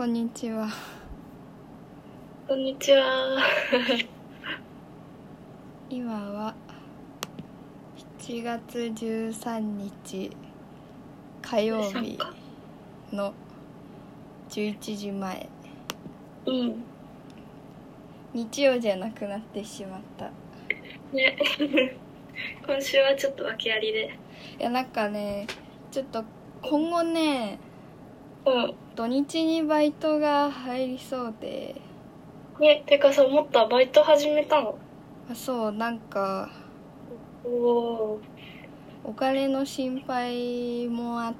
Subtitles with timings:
[0.00, 0.66] こんにちは。
[2.48, 3.36] こんにちは。
[5.90, 6.54] 今は
[8.18, 10.34] 7月13日
[11.42, 12.18] 火曜日
[13.12, 13.34] の
[14.48, 15.46] 11時前。
[16.46, 16.82] うん。
[18.32, 20.30] 日曜じゃなくなってしまった。
[21.14, 21.36] ね。
[22.66, 24.18] 今週はちょっと訳ありで。
[24.60, 25.46] いやなんかね、
[25.90, 26.24] ちょっと
[26.62, 27.58] 今後ね、
[28.46, 28.74] うん。
[28.96, 31.80] 土日にバイトが入りそうで、
[32.60, 34.78] ね、てかさ、思ったバイト始めたの？
[35.30, 36.50] あそうなんか
[37.44, 38.20] おお
[39.04, 41.34] お金の心配もあ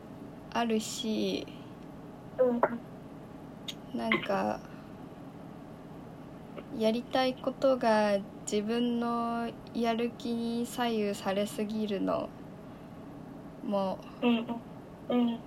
[0.52, 2.44] あるし、ー。
[2.44, 2.60] うん。
[3.94, 4.60] なんか
[6.78, 8.18] やりたいことが
[8.50, 12.28] 自分のやる気に左右されすぎるの
[13.64, 14.46] もうん。
[15.08, 15.18] うん。
[15.18, 15.40] うん。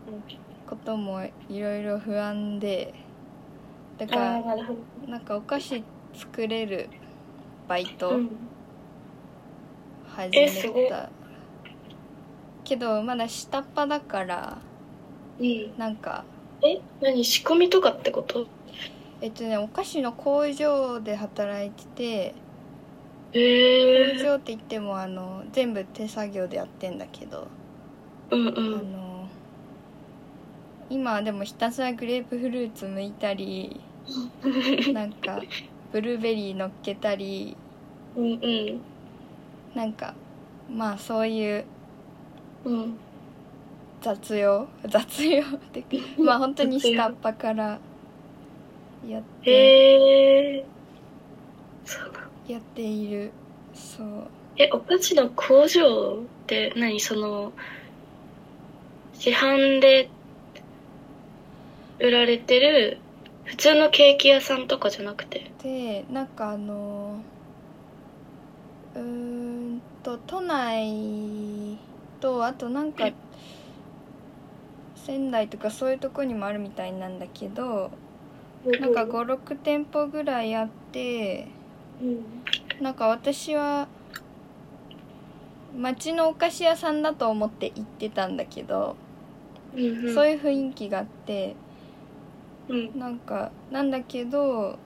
[0.76, 2.94] こともいろいろ不安で
[3.98, 4.44] だかああ、ら
[5.08, 6.90] なんかお菓子作れる
[7.68, 8.30] バイトうん。
[10.04, 11.12] 始めた
[12.66, 14.58] けどまだ下っ端だから
[15.40, 15.74] うん。
[15.78, 16.26] なんか
[16.64, 18.48] え何仕込みとかってこと？
[19.22, 22.36] えっとねお菓子の工場で働いてて。
[23.94, 27.48] 工場って言ってもあの全部手作業でやってんだけど、
[28.32, 28.84] うんうあん。
[28.84, 29.03] の
[30.94, 33.82] 今はでもひたすらグレープフルーツ剥いたり
[34.94, 35.42] なんか
[35.92, 37.58] ブルーベリー乗っけたり
[38.16, 38.80] うんうん。
[39.74, 40.14] なんか
[40.72, 41.66] まあそういう
[42.66, 42.98] うん。
[44.02, 45.42] 雑用雑用。
[45.42, 45.88] ってか
[46.20, 47.80] まあ本当に下っ端から
[49.08, 50.64] やって
[52.48, 53.32] やっている。
[53.74, 54.28] そう。
[54.58, 57.00] え、お菓子の工場って何？
[57.00, 57.54] その、
[59.14, 60.10] 市販で
[62.04, 62.98] 売られてる
[63.46, 65.52] 普通のケーキ屋さんとかじゃなくて？
[65.64, 67.22] でなんかあの
[68.94, 71.78] うーんと都内
[72.20, 73.10] とあとなんか
[74.96, 77.90] 仙台とかそういうとこにもあるみたいなんだけど
[78.82, 81.48] なんか56店舗ぐらいあって
[82.02, 82.26] うん。
[82.84, 83.88] なんか私は
[85.78, 88.98] 町のお菓子屋さんだと思って行ってたんだけど、
[89.74, 90.14] うんうん。
[90.14, 91.56] そういう雰囲気があって
[92.68, 92.94] うん。
[92.96, 94.78] なんかなんだけど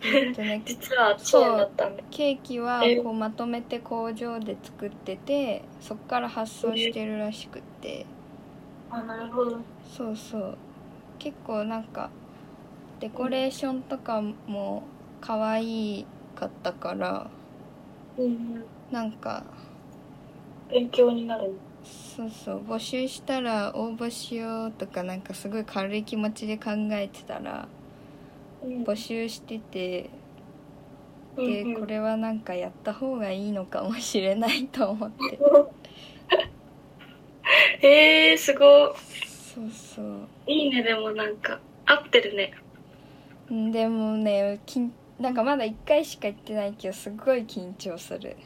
[0.66, 2.02] 実はチェーンだったんだ。
[2.10, 8.06] ケーキはえこうまとめて工場で作っててそっから発送してるらしくって
[8.90, 9.58] あ、なるほど。
[9.96, 10.58] そうそう
[11.18, 12.10] 結構なんか
[13.00, 14.82] デコレーションとかも
[15.20, 17.30] 可愛かったから
[18.16, 18.28] うんう
[18.60, 18.64] ん。
[18.90, 19.44] なんか
[20.68, 21.58] 勉強になる。
[21.84, 27.68] そうそう募集したら応募しようとかなんかすごい軽い気持ちで考えてたら
[28.62, 30.10] うん募集してて
[31.36, 35.38] うんうんでこれはなんかやった方がいいのかもしれないと思って
[37.86, 38.94] えー、すご
[39.54, 40.64] そうそうい。
[40.64, 42.52] いいね、でもなんか、合ってるね。
[43.50, 48.36] うんでもねきんなんかまだ1回しか行ってないけどすごい緊張する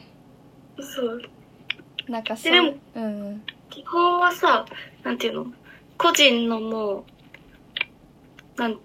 [0.79, 1.21] そう。
[2.09, 3.43] なんかそうでもうん。
[3.69, 4.65] 基本はさ、
[5.03, 5.45] なんていうの？
[5.97, 7.05] 個人のも
[8.57, 8.79] う、なん、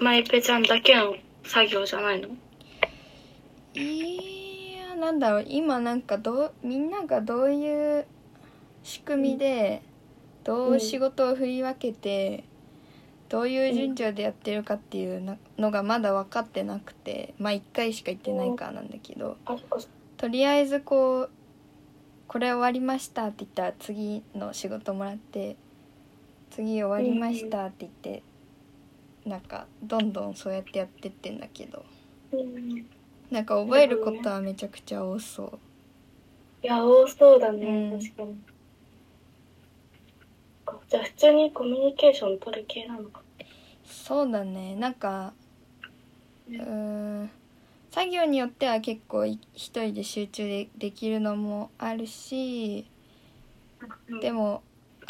[0.00, 2.28] マイペちゃんだけの作業じゃないの？
[3.74, 5.46] いやなんだろう。
[5.48, 8.06] 今なんかどうみんながどういう
[8.82, 9.82] 仕組みで
[10.44, 12.44] どう仕事を振り分けて
[13.28, 19.36] どういう順序でやってるかっていうなのがまだ分かってなくてまあ1回しか行ってないからなんだけど。
[20.16, 21.30] とりあえずこう
[22.30, 25.56] これ終わりましたって言ったら次の仕事もらって
[26.50, 28.22] 次終わりましたって言って
[29.28, 31.84] なんかどんどんそうやってやってってんだけど
[32.30, 32.86] うん。
[33.32, 35.58] なんか覚えることはめちゃくちゃ多そう
[36.62, 38.36] いや、多そうだね、うん確かに。
[40.88, 43.22] じゃあ普通にコミュニケーション取る系なのか。
[43.84, 45.32] そうだねなんか
[46.48, 47.30] うーん
[47.90, 52.86] 作業によっては結構い一人で集中でできるのもあるし
[54.20, 54.62] でも、も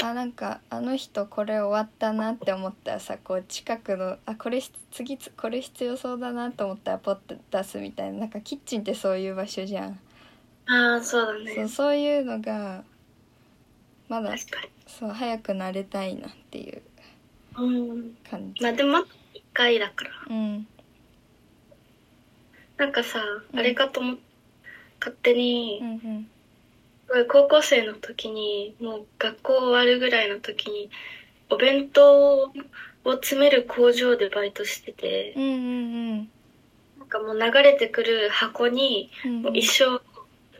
[0.02, 10.00] あなんかあの人これ終わったなって思ったらさこう近くのあこれし次つこれ必要そうだなと思ったらポッと出すみたいななんかキッチンってそういう場所じゃん、
[10.66, 11.68] ああ、そうだそうね。
[11.68, 12.84] そういうのが
[14.08, 14.34] まだ
[14.86, 16.82] そう早くなれたいなっていう
[17.58, 17.66] に。
[17.66, 18.16] うん。
[18.28, 20.10] 感じまあでも、まだ一回だから。
[20.30, 20.66] うん
[22.80, 23.20] なんかさ、
[23.52, 23.58] うん。
[23.58, 24.16] あれかと思っ
[25.00, 25.88] 勝手にう、ん
[27.16, 27.26] うん。
[27.28, 30.90] 高校生の時に、もう学校終わるぐらいの時に、
[31.50, 32.52] お弁当
[33.04, 36.16] を詰める工場でバイトしててうんうん
[36.98, 40.00] なんかもう流れてくる箱にうんもう一生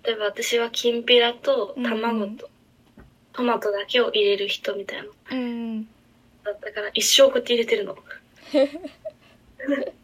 [0.05, 2.51] 例えば私はきんぴらと卵と
[3.33, 5.05] トマトだけを入れる人みたいな。
[5.05, 5.43] のうんう
[5.81, 5.89] ん。
[6.43, 7.97] だったから一生こうやって入れてるの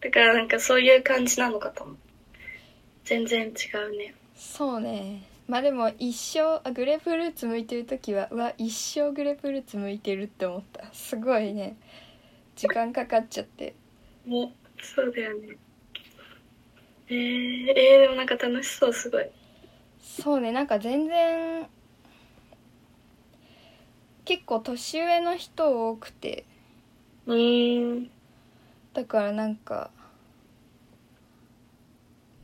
[0.00, 1.96] だからなんかそういう感じなのかと思う。
[3.04, 4.14] 全然違うね。
[4.36, 5.22] そうね。
[5.48, 10.92] まあでも一生あグレープフルーツ剥いてる時はうわ一生グレープフルーツ剥いてるって思った。
[10.92, 11.76] すごいね。
[12.54, 13.74] 時間かかっちゃって。
[14.26, 15.56] ねそうだよね。
[17.08, 19.26] えー、えー、でもなんか楽しそうすごい。
[20.00, 20.52] そうね。
[20.52, 21.66] なんか全然
[24.24, 26.44] 結構年上の人多くて。
[27.26, 28.10] うーん
[28.98, 29.92] だからなんか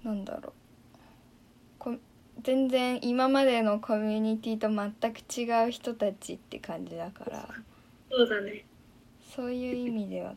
[0.05, 0.53] なんだろう。
[1.81, 1.97] こ
[2.45, 7.49] 全然今までのコミュニティと全く違う人たちって感じだから。
[8.09, 8.65] そうだね。
[9.35, 10.35] そういう意味では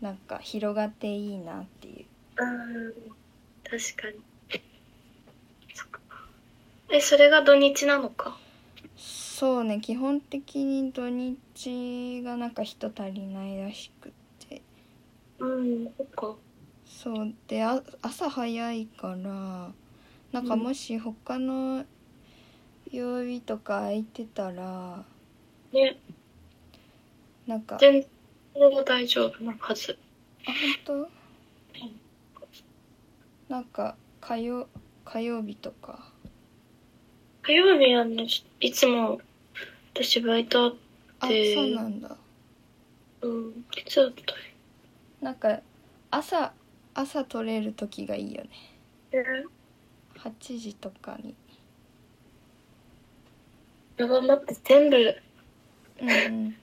[0.00, 2.06] なんか広がっていいなっていう。
[2.42, 2.92] うん
[3.62, 4.62] 確かに。
[5.74, 6.00] そっか。
[6.90, 8.38] えそれが土日なのか？
[8.96, 14.14] そうね基本的に土日がなんか人足りないらしく
[15.38, 16.36] うんそっか。
[16.86, 19.72] そうであ朝早いから
[20.32, 21.84] なんかもし他の
[22.90, 25.04] 曜日とか空いてたら
[25.72, 25.98] ね。
[27.46, 27.76] なんか。
[27.76, 28.04] あ全
[28.54, 29.98] 然大丈夫なはず。
[30.84, 31.08] 本
[33.48, 33.54] 当？
[33.54, 34.68] なんか火曜
[35.04, 36.12] 火曜日とか。
[37.42, 38.26] 火曜日はね
[38.60, 39.20] いつも
[39.94, 40.74] 私バイトあっ
[41.20, 42.16] あでそうなんだ。
[43.22, 44.34] うんいつだった
[45.22, 45.60] なんか
[46.10, 46.52] 朝
[46.94, 48.50] 朝取れる時がいいよね。
[49.12, 49.22] え
[50.18, 51.34] 8時とかに。
[53.96, 54.96] やば待って全部
[56.00, 56.56] うんうん。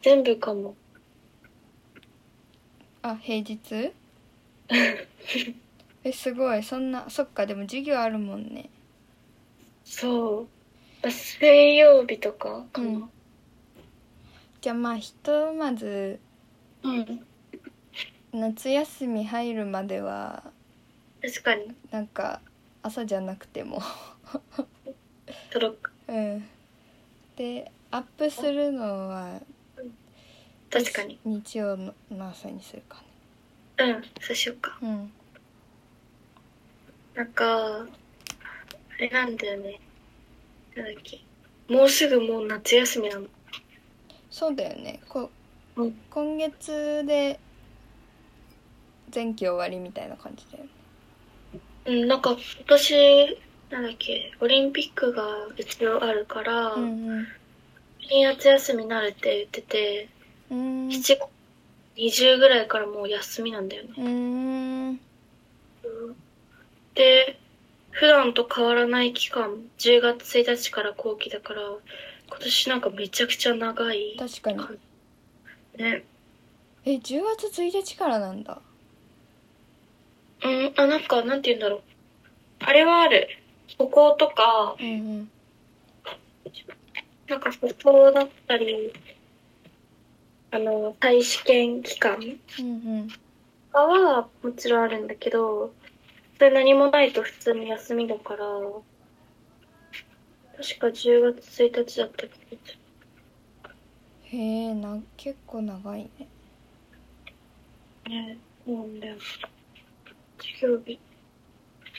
[0.00, 0.74] 全部かも。
[3.02, 3.92] あ平日？
[6.02, 6.62] えすごい。
[6.62, 7.44] そんなそっか。
[7.44, 8.70] でも授業あるもんね。
[9.84, 10.46] そ
[11.02, 11.06] う。
[11.06, 12.88] あ水曜日とかかな。
[12.88, 13.10] うん。
[14.62, 16.18] じゃあまあひとまず
[16.82, 17.26] うん
[18.34, 20.42] 夏休み入るまでは
[21.22, 21.72] 確かに。
[21.92, 22.40] なんか
[22.82, 23.80] 朝じゃなくても。
[25.52, 25.92] 届く。
[26.08, 26.44] うん。
[27.36, 29.40] でアップするのは
[30.68, 31.20] 確かに。
[31.24, 33.04] 日曜の朝にするか
[33.78, 34.76] うんそうしようか。
[34.80, 35.12] ねうん。
[37.14, 37.86] なんかあ
[38.98, 39.78] れなんだよね。
[40.74, 41.20] なんだっけ。
[41.68, 43.28] もうすぐもう夏休みなの。
[44.28, 45.00] そうだよね。
[45.08, 45.30] こ
[45.76, 45.92] うん。
[46.10, 47.38] 今月で
[49.14, 50.70] 前期終わりみたいな感じだよね。
[51.86, 53.38] うんなんか今年
[53.70, 55.24] なんだっけオリンピックが
[55.56, 57.26] 一応あるから、うんうん
[58.22, 60.08] 夏休みになるって言ってて
[60.50, 60.88] うーん。
[60.88, 61.20] 7月
[61.96, 63.90] 20ぐらいからもう休みなんだよね。
[63.96, 65.00] うーん。
[66.94, 67.38] で
[67.90, 74.58] 普段と変わらない期間10月1日から後期だから今年なんかめちゃくちゃ長い確かに。
[75.78, 76.04] ね。
[76.84, 78.60] え10月1日からなんだ？
[80.44, 81.82] うんあなんかなんて言うんだろう。
[82.60, 83.28] あれはある。
[83.78, 84.76] 歩行とか。
[84.78, 84.90] うんう
[85.22, 85.30] ん
[87.28, 88.92] なんか歩行だったり
[90.50, 92.20] あの再試験期間。
[92.20, 92.26] と
[93.72, 95.72] かはもちろんあるんだけど
[96.38, 98.44] それ何もないと普通に休みだから
[100.56, 102.58] 確か10月1日だった気がする。
[104.24, 106.28] へえな結構長いね。
[108.06, 108.36] ね
[108.66, 109.16] そうなんだよ。
[110.52, 110.98] 授業日。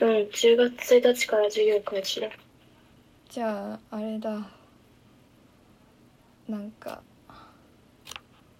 [0.02, 2.30] うん、10月1日から授業開始だ。
[3.30, 4.48] じゃああれだ
[6.48, 7.02] なんか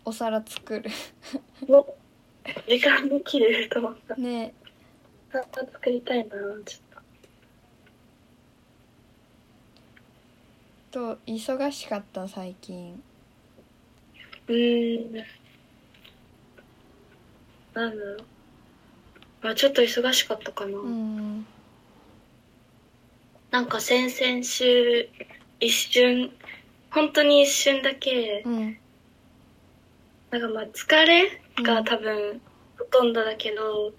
[0.04, 0.90] お皿作る
[1.68, 1.96] お
[2.68, 4.16] 時間で切れると思った。
[4.16, 4.54] ね
[5.34, 6.62] また作りたいな、ちょっ
[10.92, 11.18] と。
[11.18, 13.02] と忙しかった最近
[14.48, 15.14] うーん。
[17.74, 18.35] なんだろう。
[19.42, 20.78] まあちょっと忙しかったかな。
[20.78, 21.46] うん。
[23.52, 25.10] なんか先々週、
[25.60, 26.32] 一瞬、
[26.92, 28.78] 本当に一瞬だけ、うん。
[30.32, 31.30] なんかまあ疲れ
[31.64, 32.42] が多分
[32.78, 33.94] ほとんどだけど、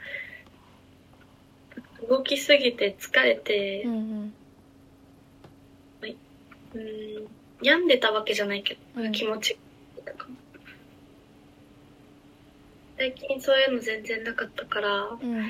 [2.09, 4.35] 動きすぎて疲れて、うんうん。
[6.75, 7.27] うん
[7.63, 9.13] 病んでたわけじゃないけど、うん。
[9.13, 9.59] 気持ち
[10.05, 10.35] がかも
[12.97, 15.37] 最近そういうの全然なかったからううん。
[15.39, 15.45] わ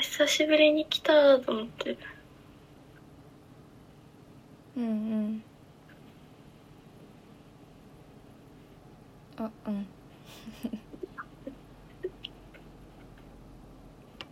[0.00, 1.98] 久しぶりに来たと思って。
[4.76, 5.42] うんうん。
[9.36, 9.86] あうん。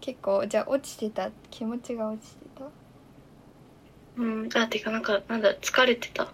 [0.01, 1.31] 結構じゃあ落ちてた？
[1.51, 2.65] 気持ちが落ちてた？
[4.17, 4.49] うん。
[4.55, 6.27] あてかなんかなんだ疲れてた？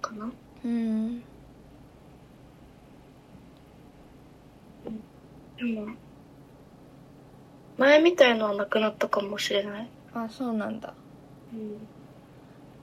[0.00, 0.30] かな？
[0.64, 1.22] うん
[5.58, 5.88] でも
[7.78, 9.88] 前みたいのはなくなったかもしれない。
[10.14, 10.94] あそうなんだ。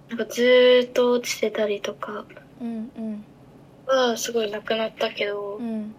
[0.10, 2.26] なんかずーっと落ちてたりとか。
[2.62, 3.26] うんうん。
[3.88, 5.96] はすごいなくなったけど、うん。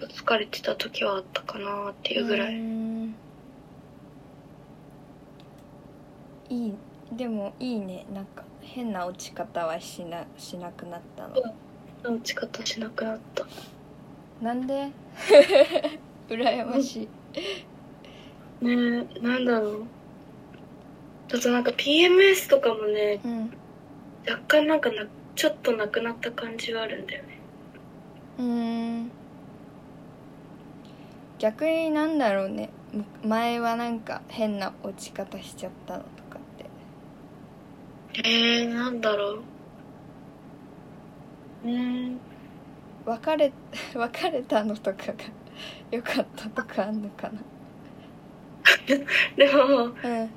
[0.00, 3.14] 疲れてた時はあったかなっていうぐらい、うん。
[6.50, 6.74] いい
[7.12, 8.06] でもいいね。
[8.12, 11.34] なんか変な落ち方はしなしなくなったの。
[12.04, 13.46] 落ち方しなくなった
[14.44, 14.90] なんで？
[16.28, 17.08] 羨まし
[18.62, 18.64] い。
[18.64, 19.84] ねえなんだろう。
[21.32, 23.50] あとなんか PMS とかもねうん。
[24.28, 27.38] 若干なんかなちょっとなくなった感じはあるんだよね。
[28.38, 29.10] うーん。
[31.38, 32.68] 逆になんだろうね。
[32.92, 38.28] む前はなんか変な落ち方しちゃったのとかって。
[38.28, 39.42] えー、なんだろう。
[41.64, 42.20] うーん
[43.06, 43.52] 別れ
[43.94, 45.14] 別れたのとかが
[45.90, 47.30] 良かったとかあんのか
[49.36, 50.30] でもなうん。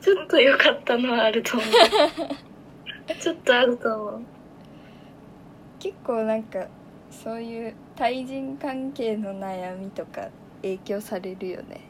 [0.00, 3.14] ちょっと良かったのはあると思う。
[3.20, 4.20] ちょっとあると思う。
[5.80, 6.68] 結構なんか
[7.10, 10.28] そういう対人関係の悩みとか
[10.62, 11.80] 影響されるよね。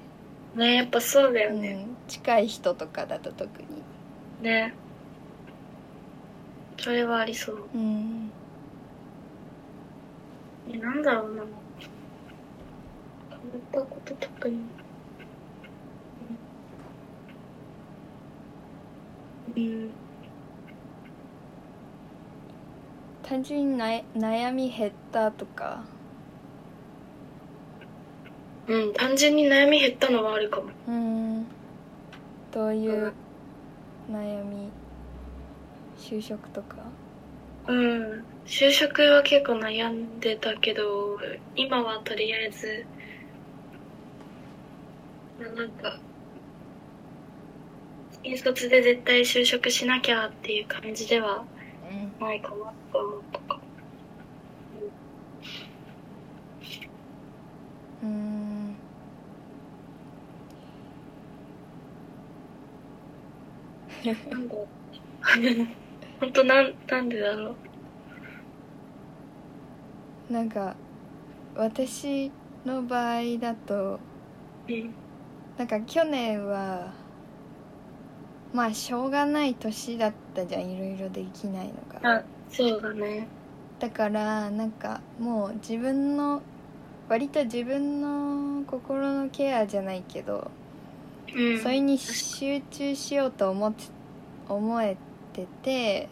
[0.55, 3.69] ねやっぱそうだよね、うん、近い人とかだと特に。
[4.43, 4.73] ね。
[6.79, 7.69] それはありそう。
[7.75, 8.31] うん
[10.73, 11.03] えなん。
[11.03, 11.51] だろうな変
[13.51, 14.61] わったこと特に
[19.57, 19.91] うん。
[23.23, 25.85] 単純にな悩み減ったとか
[28.67, 28.93] うん。
[28.95, 31.47] 単純に悩み減ったのはあるかもうん。
[32.53, 33.13] どういう
[34.11, 34.71] 悩み
[35.99, 36.77] 就職とか
[37.67, 38.25] うん。
[38.49, 41.19] 就職は結構悩んでたけど
[41.55, 42.91] 今はとりあえず
[45.39, 46.05] ななんか
[48.23, 51.49] 新卒で絶対就職しなきゃっていう感じでは
[51.83, 52.17] うん。
[52.21, 53.41] ないかなって思った。
[53.41, 53.65] か
[58.01, 58.79] うん。
[64.25, 64.55] なんだ
[66.21, 67.68] 本当なんなんでだろう
[70.31, 70.77] なんか
[71.55, 72.31] 私
[72.65, 73.99] の場合だと
[74.69, 74.95] うん。
[75.57, 76.93] なんか去年は
[78.53, 82.19] まあしょうがない年だったじゃんいろいろできないのが。
[82.19, 83.27] あそうだね。
[83.79, 86.43] だからなんかもう自分の
[87.09, 90.51] 割と自分の心のケアじゃないけど、
[91.35, 91.59] うん。
[91.61, 93.85] それに集中しようと思って
[94.49, 94.97] 思え
[95.33, 96.09] てて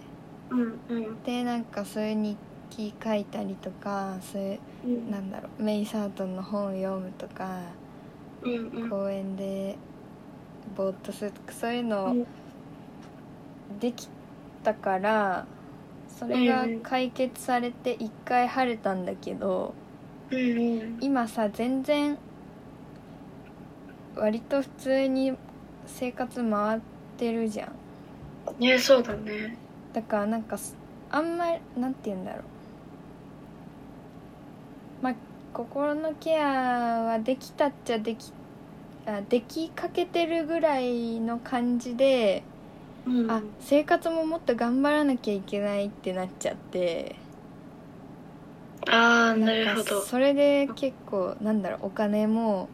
[0.50, 1.22] うんうん。
[1.22, 2.36] でなんかそういう日
[2.70, 5.10] 記書いたりとかそういううん。
[5.10, 7.60] なんだろうメイ・サートンの本を読むとか
[8.42, 8.90] うんうん。
[8.90, 9.76] 公園で
[10.76, 12.26] ぼーっとするとかそういうのうん。
[13.80, 14.08] でき
[14.62, 15.46] たから
[16.08, 19.74] それが解決されて一回晴れたんだけど
[20.30, 20.98] うんうん。
[21.00, 22.18] 今さ全然
[24.14, 25.36] 割と普通に
[25.86, 26.80] 生活回っ
[27.18, 27.72] てるじゃん。
[28.58, 29.56] ねそうだね。
[29.92, 30.76] だからなんかす
[31.10, 32.44] あんまりなんて言うんだろう
[35.02, 35.14] まあ
[35.52, 36.48] 心のケア
[37.02, 38.32] はできたっちゃでき
[39.06, 42.42] あできかけてるぐらいの感じで、
[43.06, 43.30] うん。
[43.30, 47.16] あ生活ももっと頑張らなきゃいけないってなっちゃって。
[48.88, 50.00] ああなるほど。
[50.02, 52.68] それで結構なんだろうお金も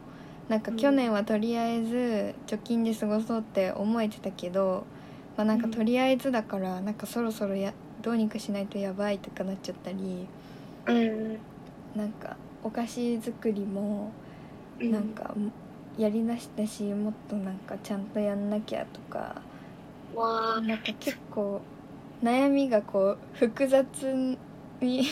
[0.47, 4.85] なんか去年はとりあえず貯金で過ごそうって思えてたけど、
[5.37, 10.27] まあ、なんかとりあえずだからなんかそろそろやどうにかしないとやばいとかなっちゃったり。
[10.85, 11.52] うん
[11.95, 14.11] なんかお菓子作りも
[14.79, 14.89] うん。
[14.89, 15.35] なんか
[15.97, 19.41] やりだしたしもっとなんかちゃんとやんなきゃとか
[20.13, 20.61] わあ。
[20.61, 21.61] なんか結構
[22.21, 23.85] 悩みがこう複雑
[24.81, 25.03] に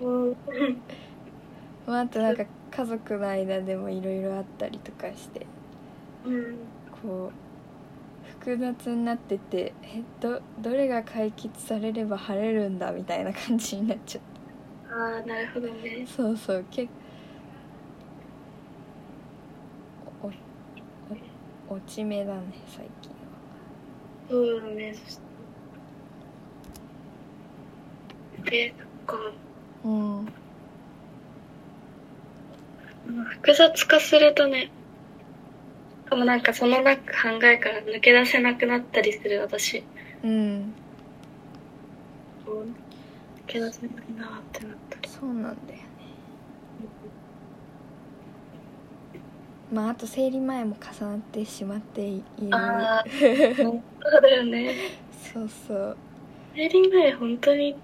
[0.00, 0.36] うん。
[1.86, 5.46] まあ、あとなんか家族の間でもいろいろあったりとかして
[6.24, 6.72] うん。
[6.90, 14.24] こう複雑になっててえどどれが解決されれば晴れるんだみたいな感じになっちゃっ
[14.94, 16.04] ああなるほどね。
[16.06, 16.86] たそうそうけ
[20.22, 23.16] おお落ち目だね最近は。
[24.28, 25.18] そうだねそし
[28.52, 29.32] えそっか。
[29.84, 30.26] うん。
[33.30, 34.70] 複雑化するとね
[36.04, 39.82] しかもなんかそのなんか考えから抜け出せなくなったりする私。
[40.22, 40.74] うん。
[42.44, 42.64] 抜
[43.46, 44.74] け出せないなってな
[45.22, 45.84] そうなんだよね。
[49.72, 52.48] まああと生理前も重なってしまっている。
[52.54, 53.68] ああそ
[54.18, 54.74] うだよね。
[55.32, 55.96] そうそう。
[56.54, 57.76] 生理前本当に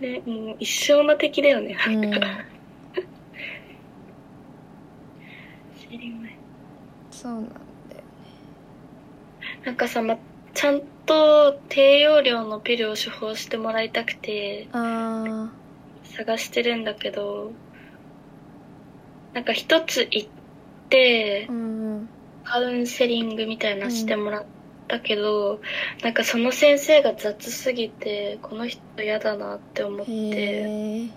[0.00, 2.20] ねもう一生の敵だよねうんなん。
[2.20, 2.26] か
[5.90, 6.36] 生理前。
[7.10, 7.56] そうなんだよ
[9.64, 10.16] なんかさ、ま、
[10.54, 14.68] ちゃんと低用量のピルを処方してもらいたくて。
[14.72, 15.50] あ
[16.18, 17.52] 探してるんだけど
[19.32, 20.28] なんか一つ行っ
[20.90, 22.08] てーうん。
[22.44, 24.44] カウンセリングみたいなしてもらっ
[24.88, 25.60] たけど、
[26.02, 31.08] なんかその先生が雑すぎてこの人嫌だなって思っへてえ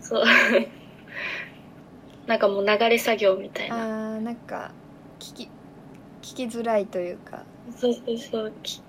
[0.00, 0.24] そう。
[2.28, 4.70] なんかもう流れ作業みたいあなーなんか
[5.18, 5.50] 聞き
[6.22, 7.42] 聞きづらいというか。
[7.76, 8.52] そうそうそう。
[8.62, 8.80] き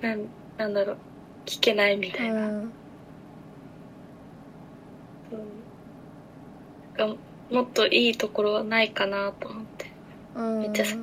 [0.00, 0.26] なん
[0.58, 0.98] なんだろう。
[1.46, 2.62] 聞けないみたいな、うん。
[2.62, 2.79] そ
[5.36, 7.16] うなんか
[7.50, 9.90] もっといいところはないかなと思って。
[10.36, 10.58] うん。
[10.60, 10.96] めっちゃさ。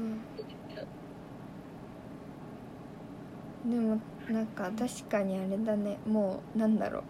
[3.66, 5.98] でもなんか確かにあれだね。
[6.08, 7.04] もうなんだろう。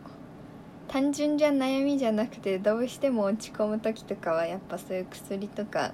[0.88, 5.92] 単純じゃ悩みじゃなくてどうしても落ち込む時とかはやっぱそういう薬とか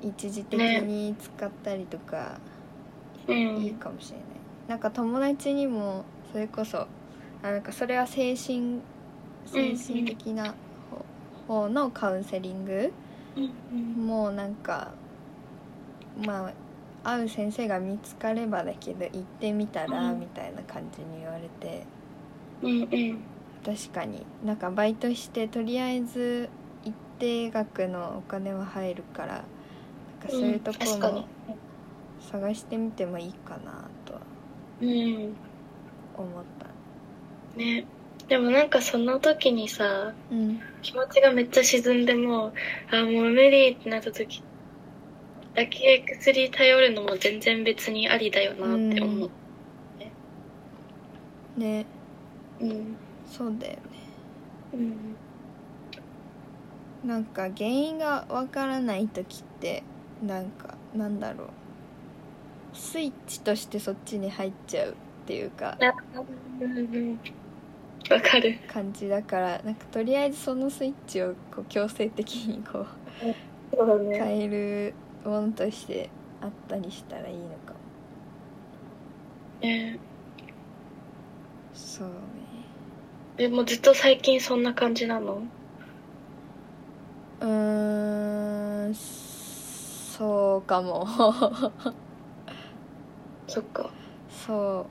[0.00, 2.38] 一時的に使ったりとか
[3.26, 4.26] ういいんかもしれない、
[4.68, 6.86] なんか友達にもそれこそ
[7.42, 8.80] あなんかそれは精神
[9.46, 10.54] 精神的な
[11.46, 12.92] 方方のカウンセリング？
[13.36, 14.92] うんもうなんか
[16.24, 16.48] ま
[17.04, 21.84] あ会う先生が見つかればだけど行ってみたらうんみたいな感じに言われて。
[23.64, 24.24] 確かに。
[24.44, 26.48] なんかバイトしてとりあえず
[26.84, 31.20] 一定額のお金は入るからなんかそういうとこ確かに。
[31.20, 31.26] も
[32.20, 34.20] 探してみてもいいかなとは
[34.80, 35.34] うん。
[36.16, 36.66] 思った。
[37.58, 37.86] ね
[38.28, 40.60] でもなんかその時にさうん。
[40.82, 42.52] 気持ちがめっちゃ沈んでもう
[42.94, 44.42] あもう無理ってなった時
[45.54, 49.30] だけ薬頼るのも全然別にありだよなって思う。
[51.56, 51.86] ね。
[52.60, 52.96] うん。
[53.30, 53.80] そうだよね。
[54.74, 55.16] うん。
[57.08, 59.84] なんか原因がわからない時って
[60.22, 61.48] なんかなんだろう。
[62.72, 64.94] スイッチとしてそっちに入っちゃうっ
[65.26, 65.78] ていうか
[68.10, 68.58] わかる。
[68.68, 72.86] 感じだからなんかとりあえずそのスイッチをこう強制的にこう
[73.76, 74.18] そうだね。
[74.20, 77.78] 変えるものとしてあったりしたらいいのかも。
[79.62, 79.98] ね。
[81.72, 82.14] そうね。
[83.36, 85.42] でもずっと最近そんな感じなの？
[87.40, 91.06] うーんそうかも。
[93.48, 93.90] そっか。
[94.30, 94.86] そ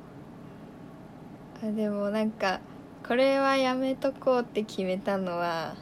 [1.64, 1.68] う。
[1.68, 2.60] あでもなんか
[3.08, 5.76] これはやめとこうって決めたのは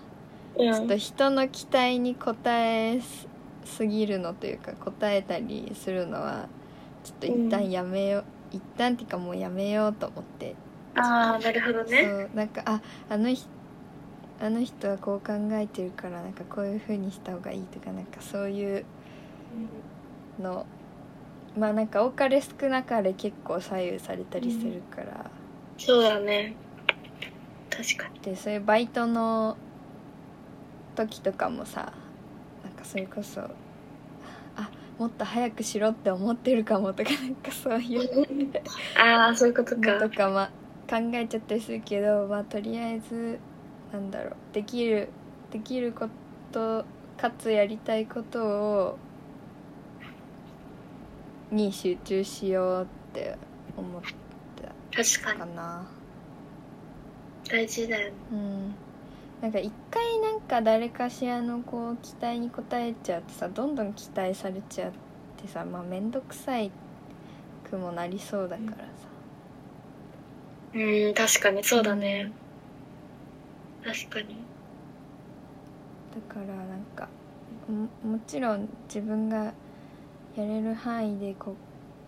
[0.55, 3.27] うちょっとん人の期待に応えす
[3.63, 6.49] すぎるのというか応えたりするのは
[7.03, 10.55] ちょっと一旦やめよう、一旦っていうかもうやめようと思って、
[10.95, 12.03] ああなるほどね。
[12.03, 13.47] そうなんかああの人
[14.39, 18.86] あの人はこう考えてるからなんかこういう風にした方がいいとかなんかそういう
[20.39, 20.65] の
[21.57, 25.29] まあなんか多かれ少なかれ結構左右されたりするから、
[25.77, 26.55] そうだね
[27.71, 29.57] 確かにでそういうバイトの
[30.95, 31.93] 時とかもさ
[32.63, 38.63] なんかそれこそあもっと早くしろって思ってるかもとか なんかそういう
[38.97, 40.47] ああそういうことかのとか、まあ、
[40.89, 43.39] 考えちゃったりするけどまあとりあえず
[43.93, 45.10] なんだろうできる
[45.51, 46.07] できるこ
[46.51, 46.86] と
[47.17, 48.97] かつやりたいことを
[51.51, 53.38] に集中しようって
[53.77, 54.01] 思っ
[54.91, 56.00] 確かにたかな。
[57.49, 58.13] 大事だよね。
[58.32, 58.75] うん、
[59.41, 64.91] なんか一回なんか誰かしらのこう期待に応えちゃうとさどんどん期待されちゃっ
[65.41, 66.71] てさまあ面倒くさい
[67.69, 68.84] くもなりそうだからさ。
[70.73, 72.32] うん確かにそうだね、
[73.84, 74.38] 確かに。
[76.15, 77.10] だからなんか
[77.67, 79.54] ももちろん自分が
[80.36, 81.56] やれる範囲でこ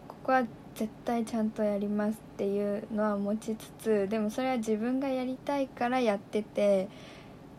[0.07, 0.43] ここは
[0.75, 6.87] 絶対ちゃんとやりますっていうのは持ちつつでもそれは自分がやりたいからやってて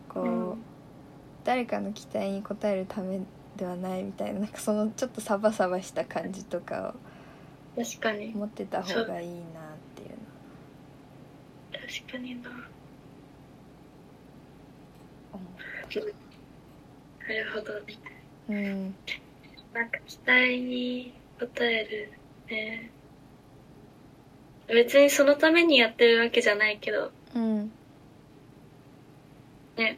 [0.09, 0.57] こう、うん。
[1.43, 3.21] 誰かの期待に応えるため
[3.55, 6.95] ではないみたいななんかそのちょっとサバサバした感じとか
[7.75, 8.33] 確かに。
[8.33, 9.41] を持ってた方がいいなっ
[9.95, 10.15] ていうの。
[11.87, 12.49] 確かにな。
[17.27, 17.97] なるほどね。
[18.47, 18.95] うん。
[19.73, 22.11] なんか期待に応える
[22.49, 22.91] ね。
[24.67, 27.71] 別にそのためにやってるわけじゃないけど、うん。
[29.77, 29.97] ね。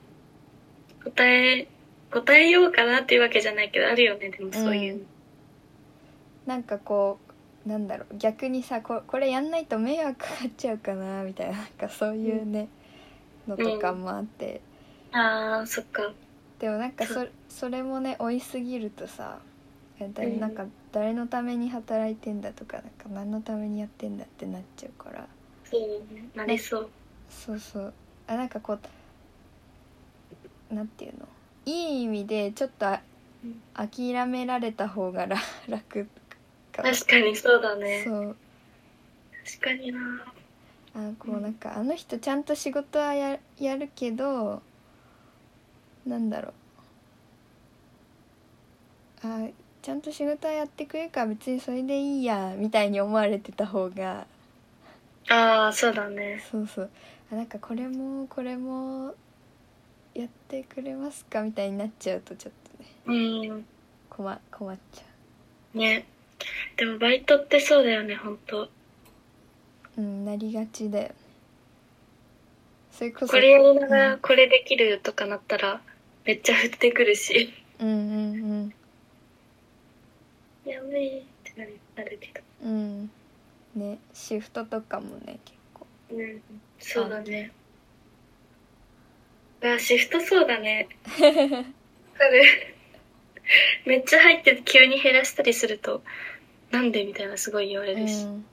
[1.04, 1.68] 答え、
[2.12, 4.98] 答えようかなっていうわけじゃないけど、あるよね、でもそういう。
[5.00, 5.06] の。
[6.46, 7.20] なんかこ
[7.66, 8.18] うなんだろう。
[8.18, 12.70] 逆にさここれやんないと迷惑かかっちゃうかなみたいななんかそういうね、
[13.48, 14.62] のとかもあって、
[15.12, 16.14] ああ、そっか。
[16.60, 19.40] でもなんかそそれもね追いすぎるとさ
[20.00, 20.52] えだうんなん。
[20.56, 20.66] か
[20.98, 25.28] 誰のために働いてんだとかなんか何のためにやってんだってなっちゃうから
[25.64, 25.82] そう
[26.12, 26.28] ね。
[26.34, 26.90] なりそう。
[27.30, 27.94] そうそう
[28.26, 28.80] あなんかこ
[30.72, 31.28] うなんていうの？
[31.68, 32.98] いい意味でちょっと
[33.76, 36.08] 諦められた方が楽楽
[36.72, 38.02] か確かにそうだね。
[38.04, 38.36] そう
[39.46, 40.00] 確かにな。
[40.96, 44.64] あこうなんかあの人ちゃんと仕事はややるけど
[46.08, 46.50] なんだろ
[49.24, 49.48] うあ
[49.88, 54.28] ちゃんと仕事はやってくれるから別にそれでいいやみたいに思われてた方が
[55.30, 56.44] ああ、そうだね。
[56.52, 56.90] そうそう
[57.32, 59.16] あなんかこれもこれも
[60.14, 62.54] やってくれますかみたいになっちゃうとちょっ
[63.06, 63.66] とねうん。
[64.10, 66.06] 困困っちゃね。
[66.76, 68.64] でもバイトってそうだよね、ほんと。
[68.64, 68.70] う
[70.00, 71.16] うんなりがちだよね
[72.92, 75.80] それこそこれやりながうんらこれできるとかなったら、
[76.26, 77.54] めっちゃ降ってくるし。
[77.80, 78.57] うんうんや
[80.88, 81.54] べえって
[81.96, 82.42] なるけど。
[82.64, 83.12] うんうん
[83.76, 86.42] ねシフトとかもね結構うん。
[86.80, 87.52] そうだね。
[89.64, 90.88] あ、シフトそうだね。
[93.86, 96.04] めっちゃ入ってて急に減らしたりすると、
[96.72, 98.24] なんでみたいなすごい言われるし。
[98.24, 98.46] うん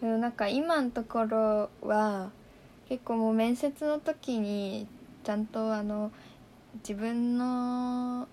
[0.00, 2.32] でもなんか今のところは
[2.88, 4.88] 結構もう面接の時に
[5.22, 6.10] ちゃんとあの
[6.78, 8.26] 自分の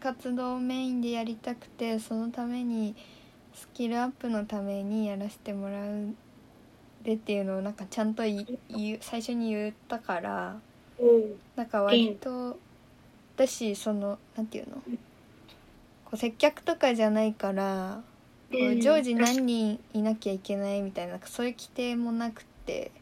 [0.00, 2.94] 活動をメインでやりたくてそのために
[3.54, 6.14] スキルアップのためにやらせてもらう
[7.02, 10.56] でっていうのをなんかちゃんとい言う最初に言ったから
[10.98, 11.34] うん。
[11.56, 12.58] なんか割と
[13.36, 14.76] だしそのなんていうの？
[16.04, 18.02] こう接客とかじゃないから
[18.50, 22.92] こう常時何人いなきゃいけないみたいなそういう規定もなくて。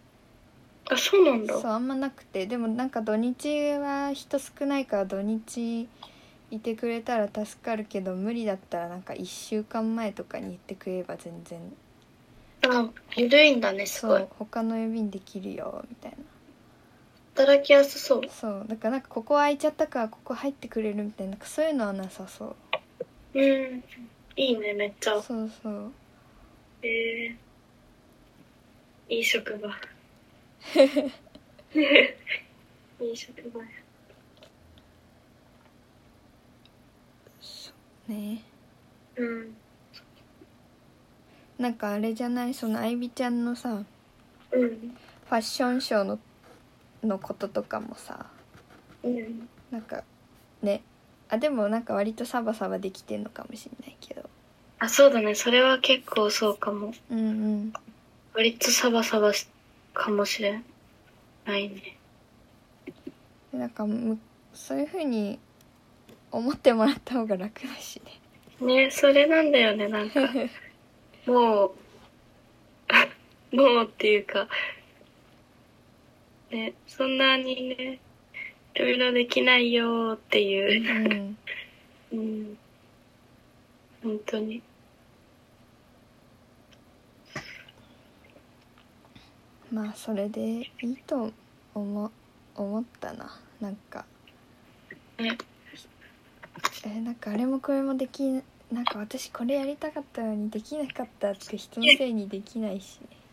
[0.90, 1.54] あ、そうなんだ。
[1.54, 2.46] そうあんまなくて。
[2.46, 5.88] でもなんか土日は人少ないから土日
[6.56, 11.60] いてくれたら助かるけど無理だったらなんか1週間前とかに言ってくれれば全然
[12.68, 14.28] あ、ゆるいんだね、すごいそう。
[14.38, 16.18] 他の郵便できるよみたいな
[17.34, 18.22] 働きやすそう。
[18.30, 23.84] そうだからなんかここ空いちゃったからここ入ってくれるみたいななんかそういうのはなさそううん。
[24.36, 25.20] いいね、めっちゃ。
[25.20, 25.92] そうそう
[26.82, 29.68] えー、いい職場。
[33.00, 33.66] いい職場や。
[38.08, 38.42] ね
[39.16, 39.56] うん。
[41.58, 42.54] なんかあれじゃない？
[42.54, 43.82] その愛美ちゃんのさ
[44.52, 44.68] うん。
[44.68, 46.18] ファッションショーの
[47.02, 48.26] のこととかもさ
[49.02, 49.48] うん。
[49.70, 50.02] なんか
[50.62, 50.82] ね
[51.28, 54.28] あでもなんか割とサバサバできてんのかもしれないけど
[54.80, 55.34] あ、そうだね。
[55.34, 56.92] それは結構そうかも。
[57.10, 57.22] うんう
[57.56, 57.72] ん
[58.34, 59.48] 割とサバサバし
[59.94, 60.60] かもしれ
[61.46, 61.96] ないね。
[63.52, 64.18] でなんかむ
[64.52, 65.38] そういう風に
[66.34, 68.02] 思ってもらった方が楽だし
[68.60, 70.32] ね、それなんだよね、なんか。
[70.32, 70.50] ね
[71.26, 71.74] も
[73.52, 74.48] う、もうっていうか、
[76.50, 78.00] ね、そんなにね、
[78.74, 81.36] いろいろできないよっていう
[82.12, 82.16] う。
[82.16, 82.58] んうん。
[84.02, 84.60] 本当に。
[89.70, 91.32] まあそれでいいと
[91.74, 92.12] 思
[92.56, 94.04] 思ったななんか
[95.18, 95.38] ね。
[96.86, 98.22] えなんかあれもこれもでき
[98.72, 103.24] なんか私これやりたかったのにできなかったって人のせいにできないしね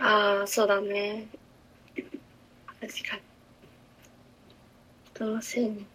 [0.00, 1.26] ああ、そうだね。
[1.94, 2.08] 確
[3.08, 3.22] かに。
[5.14, 5.86] 人のせいに。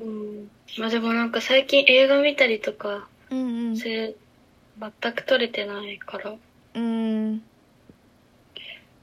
[0.00, 0.50] うん。
[0.78, 4.16] まあでもなんか最近映画見たりとか、うんうんそれ、
[4.80, 6.34] 全く撮れてないから、
[6.74, 7.42] うん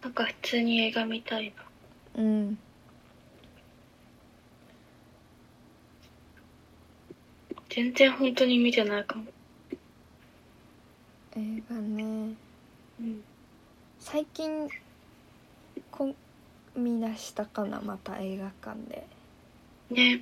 [0.01, 1.53] なんか普通に映画見たい
[2.15, 2.21] な。
[2.21, 2.57] うん
[7.69, 9.25] 全然本当に見てないかも。
[11.35, 12.03] 映画ね
[12.99, 13.23] うん。
[13.99, 14.67] 最近
[15.91, 16.15] こ
[16.75, 19.05] 見出したかなまた映画館で
[19.91, 20.21] ね。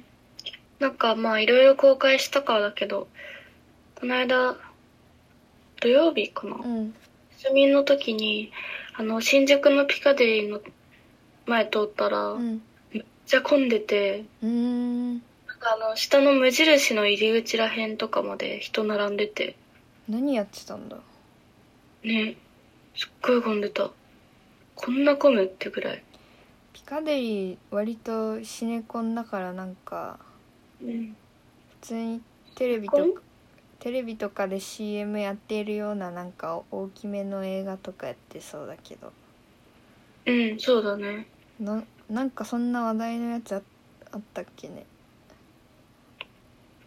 [0.80, 3.08] なんかまあいろいろ公開したからだけど、
[3.96, 4.56] この間、
[5.82, 6.94] 土曜日かな、うん
[7.40, 8.52] 休みの時に
[9.00, 10.60] あの新宿のピカデリーの
[11.46, 12.64] 前通ったら、うん。
[12.92, 15.14] めっちゃ混んでてうーん。
[15.14, 15.22] なん
[15.60, 19.56] かあの下の無印の入り口らへんとかまで人並んでて。
[20.10, 20.98] 何やってたんだ？
[22.04, 22.38] ね。
[22.96, 23.92] すっごい混んでた。
[24.74, 26.04] こんな混むってぐらい。
[26.74, 30.18] ピカデリー割とシネコンだからなんか
[30.82, 31.16] うん。
[31.82, 32.22] 普通に
[32.56, 33.22] テレビとか
[33.80, 39.14] テレビとかで CM やっているようななんか大きめの映画とかやってそうだけど。
[40.26, 41.28] うんそうだね。
[41.60, 43.62] ななんかそんな話題のやつあ
[44.12, 44.86] あったっけね？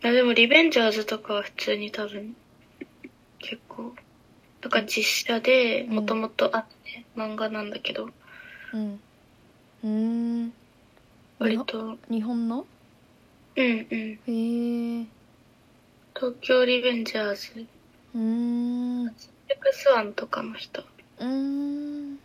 [0.03, 2.35] あでもリベンジャーズとかは普通に多分
[3.39, 3.95] 結構。
[4.61, 5.95] とか実写でうん。
[5.97, 8.09] もともとあって漫画なんだけど。
[8.75, 9.01] うん。
[9.85, 9.89] うー
[10.47, 10.53] ん。
[11.39, 11.97] 割と。
[12.11, 12.67] 日本の？
[13.57, 14.19] うんうん。
[14.27, 15.07] へえ
[16.21, 17.67] 東京リベンジャーズ。
[18.15, 19.07] うーん。
[19.07, 19.15] う
[19.49, 20.85] エクスワンとかの人。
[21.19, 22.19] ーん。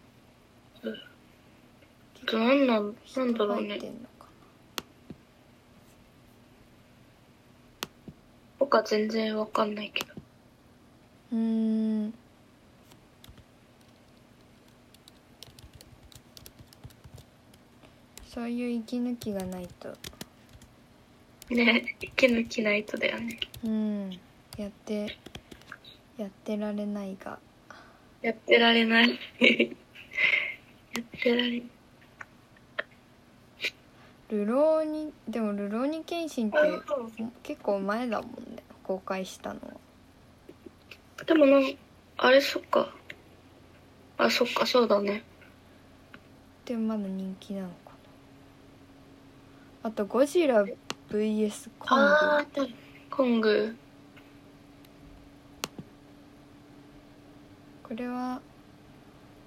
[0.83, 3.79] あとなんなんなんだろうね。
[8.59, 10.13] 他全然わかんないけど。
[11.31, 12.13] うーん。
[18.27, 19.93] そういう息抜きがないと
[21.49, 23.39] ね息抜きないとだよね。
[23.63, 24.09] うん。
[24.57, 25.17] やって
[26.17, 27.37] やってられないが。
[28.21, 29.09] やってられない。
[29.09, 29.15] や
[31.01, 31.63] ってられない
[34.29, 36.81] ルローニでもルローニケンシンってあ
[37.43, 38.63] 結構前だもんね。
[38.83, 41.25] 公開したのは。
[41.25, 41.75] でもなん
[42.17, 42.89] あれそっか。
[44.17, 45.23] あそっかそうだね。
[46.65, 47.73] でもまだ人気なのか
[49.83, 49.89] な。
[49.89, 50.75] あとゴジラ VS
[51.09, 51.99] コン
[52.53, 52.67] グ。
[53.09, 53.75] コング。
[57.83, 58.41] これは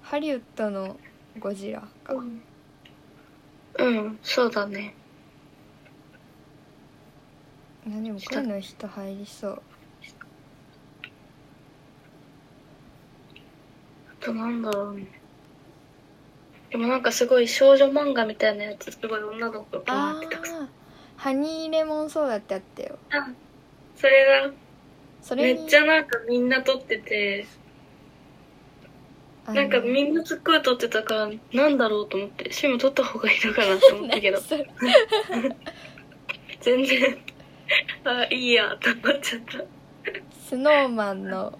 [0.01, 0.97] ハリウッドの
[1.39, 4.19] ゴジラか、うん。
[4.23, 4.95] そうだね。
[7.85, 9.61] いやでもこういうの人入りそう。
[14.21, 15.07] あとなんだろうね。
[16.71, 20.63] でもなんかすごい少女漫画みたいなやつすごい女の子がバーあってたくさん。
[20.63, 20.69] あ
[21.19, 22.97] ハニーレモンソーダってあったよ。
[23.11, 23.29] あ
[23.93, 24.53] それが
[25.21, 25.59] それに。
[25.59, 27.45] めっちゃなんかみんな撮ってて。
[29.45, 32.53] なんかみんなすっごい撮ってたからなんだろうと思って。
[32.53, 34.39] シム撮った方がいいのかなって思ったけど。
[36.61, 37.17] 全然。
[38.05, 39.61] あいいやと思っちゃった。
[40.47, 41.59] スノーマンの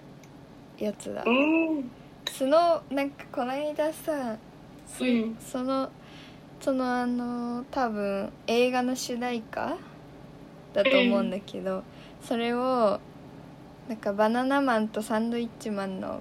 [0.78, 1.22] やつだ。
[1.26, 1.90] うん。
[2.30, 4.38] スノーなんかこの間さ
[4.86, 5.36] そ,、うん。
[5.38, 5.90] その
[6.60, 9.76] そのあの多分映画の主題歌
[10.72, 11.82] だと思うんだけど、
[12.22, 13.00] それを
[13.88, 16.20] なんかバナナマンとサンドイッチマンの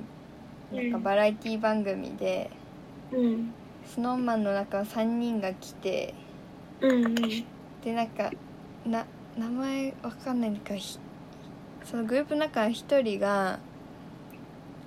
[0.71, 2.49] なんかバラエティ番組で、
[3.12, 3.54] うん。
[3.86, 6.13] スノーマンの中3人が来て
[6.80, 7.15] うんうん。
[7.15, 8.32] でなんか
[8.86, 9.06] な
[9.38, 10.99] 名前わかんないんだけどひ
[11.84, 13.60] そのグループの中の1人が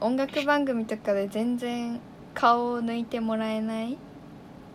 [0.01, 2.01] 音楽番組とかで全然
[2.35, 3.99] 顔を抜いてもらえない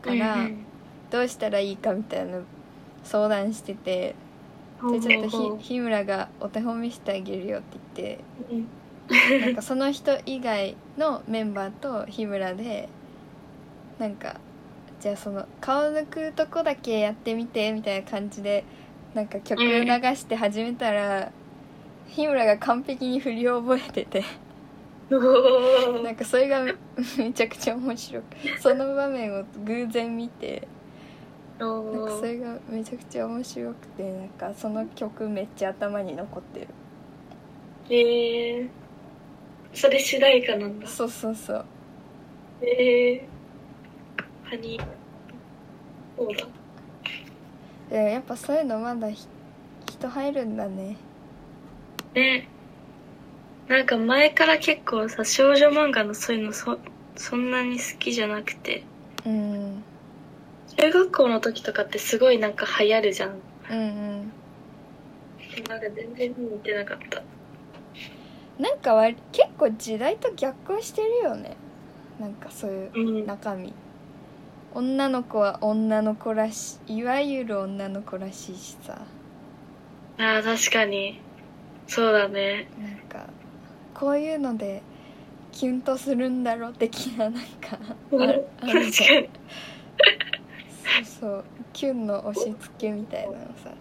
[0.01, 0.66] から、うん
[1.09, 2.43] どうしたらいいかみたいなの
[3.03, 4.15] 相談してて
[4.81, 8.67] うんでちょっと日村がお手本見せてあげるよって言っ
[9.29, 12.89] てなんかその人以外のメンバーと日村で
[13.99, 14.39] なんか
[14.99, 18.63] じゃあその顔抜くとこだけやってみてみたいな感じで
[19.13, 21.31] なんか曲流して始めたら、
[22.07, 24.23] 日村が完璧に振りを覚えてて
[26.03, 26.75] なんかそれがめ
[27.17, 28.25] めちゃくちゃ面白く
[28.59, 30.67] その場面を偶然見て
[31.59, 36.67] なんかそれがめちゃくちゃ面白くてなんかその曲めっちゃ頭に残ってる。
[37.89, 38.69] えー、
[39.73, 40.87] それ主題歌なんだ。
[40.87, 41.65] そうそうそう。
[42.61, 44.85] えー、ハニー。
[46.17, 46.47] そうだ。
[47.89, 49.27] でやっぱそういうのまだひ
[49.87, 50.97] 人入るんだね。
[52.13, 52.47] ね。
[53.67, 56.77] なんか前から結構さ少女漫画のそういうのそ
[57.15, 58.83] そんなに好きじゃなくて。
[59.25, 59.83] うん
[60.75, 63.39] 中学校の時とかってすごいなんか流行るじゃん。
[63.69, 64.31] うんうん。
[65.69, 67.23] なんか全然見てなかった。
[68.59, 71.55] なんかわり結構時代と逆行してるよね。
[72.19, 73.25] なんかそういううん。
[73.25, 73.73] 中身。
[74.73, 79.01] 女の子は女の子らしいいわゆる女の子らしいしさ。
[80.17, 81.21] あー確かに。
[81.87, 82.69] そうだね。
[82.79, 83.29] なんか
[83.93, 84.83] こういうので
[85.51, 87.79] キュンとするんだろう的ななんか。
[88.11, 89.03] あるあるじ
[91.03, 93.73] そうキュンの押し付けみたいなのさ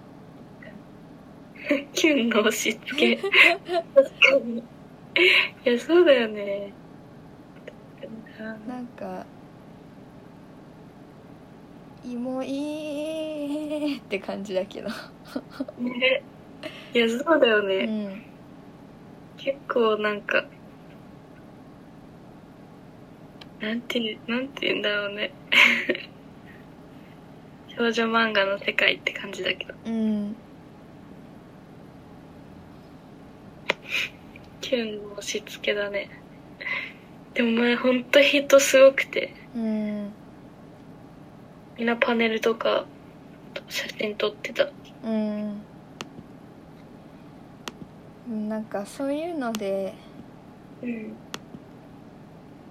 [1.95, 3.23] キュンの押し付け
[3.95, 4.63] 確かにい
[5.71, 6.73] や、そうだよね。
[8.67, 9.25] なんか
[12.05, 14.89] 「芋いい」って感じだけど
[15.79, 16.23] ね。
[16.93, 17.87] いや、そうだようね。
[17.87, 18.23] ん
[19.39, 20.45] 結構なんか、
[23.61, 25.33] なんていう、なんて言うんだろうね。
[27.77, 29.75] 少女漫画の世界って感じだけど。
[29.87, 30.37] うん
[34.61, 36.11] キュンの押し付けだね。
[37.35, 40.13] でも前ほんと人すごくて、うん
[41.79, 42.87] みんなパネルとか
[43.69, 44.69] 写真撮ってた。
[45.05, 45.63] うん
[48.49, 49.95] なんかそういうので
[50.83, 51.15] うん。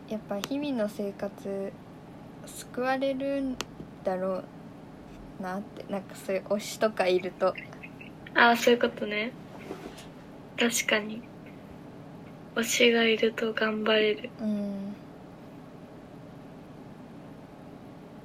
[0.09, 1.71] やっぱ日々の生活
[2.45, 3.57] 救われるん
[4.03, 4.43] だろう
[5.41, 7.53] なってなんかそういう推しとかいると
[8.33, 9.31] ああ、そういうことね。
[10.59, 11.21] 確かに。
[12.55, 14.29] 推しがいると頑張れる。
[14.41, 14.95] うん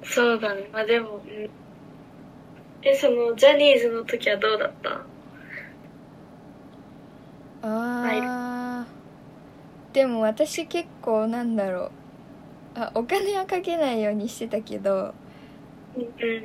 [0.03, 0.67] そうだね。
[0.73, 1.49] まあでも、うん
[2.83, 5.01] え、その、ジャニーズの時はどうだった？
[7.63, 11.91] あーでも私結構なんだろう
[12.79, 15.13] あお金はかけないようにしてたけどうん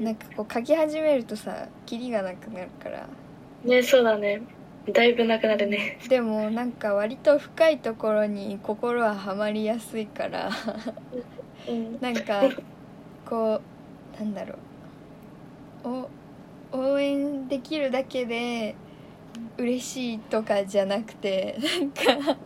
[0.01, 3.09] なんかこう書き始めるとさキリがなくなるから
[3.65, 4.43] ね、そうだね。
[4.93, 5.99] だいぶなくなるね。
[6.09, 10.51] でもなんか割と深いところに心ははまりやすいから
[11.69, 11.99] うん。
[12.01, 12.43] なんか
[13.29, 13.61] こ
[14.17, 14.55] うなんだろ
[15.85, 15.89] う
[16.73, 18.77] お応援できるだけで
[19.59, 22.37] 嬉しいとかじゃなくてなんか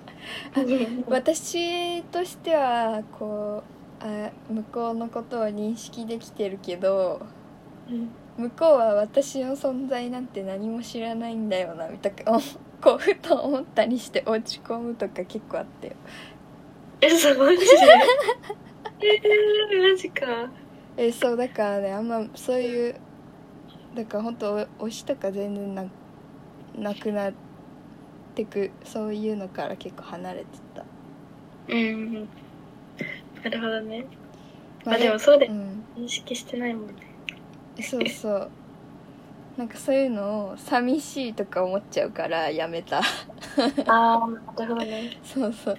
[1.09, 7.21] 私としてはこうあ向こうのことを認識できてるけど
[7.89, 12.41] うん向こうは私の存在なんて何も知らないんだよなみたいな
[12.81, 15.95] こうふと思ったりして落ち込むとか結構あったよ
[17.03, 17.67] え、そう、マジで
[19.03, 20.51] えー、マジか。
[20.97, 22.95] えそうだからねあんまそういう
[23.95, 25.85] だから本当推しとか全然な
[26.77, 27.33] なくなっ
[28.35, 30.85] てくそういうのから結構離れてた
[31.69, 32.29] うん。
[33.43, 34.07] なるほどね。
[34.85, 36.95] まあでもそうでうん認識してないもんね。
[37.83, 38.51] そうそう
[39.57, 43.03] なんかそういうのを寂しいとか思っちゃうからやめたあ
[43.87, 45.19] あ、なるほどね。
[45.23, 45.79] そうそう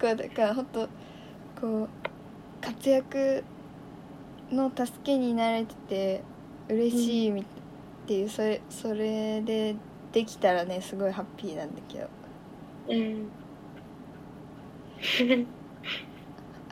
[0.00, 0.88] こうだから本当
[1.60, 1.88] こう
[2.60, 3.44] 活躍
[4.50, 6.22] の助けになれてて
[6.68, 7.44] 嬉しいみっ
[8.06, 9.76] ていうそれそれで
[10.12, 12.08] できたらねすごいハッピーなんだけど
[12.88, 13.30] うん。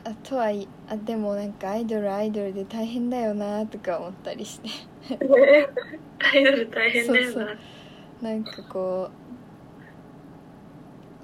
[0.03, 4.69] あとはいあでもなんかアイドルはアイドルで大変だよなとか思ったりして
[6.19, 7.31] アイドル大変だよな。
[7.31, 7.57] そうそう
[8.21, 9.09] なんかこ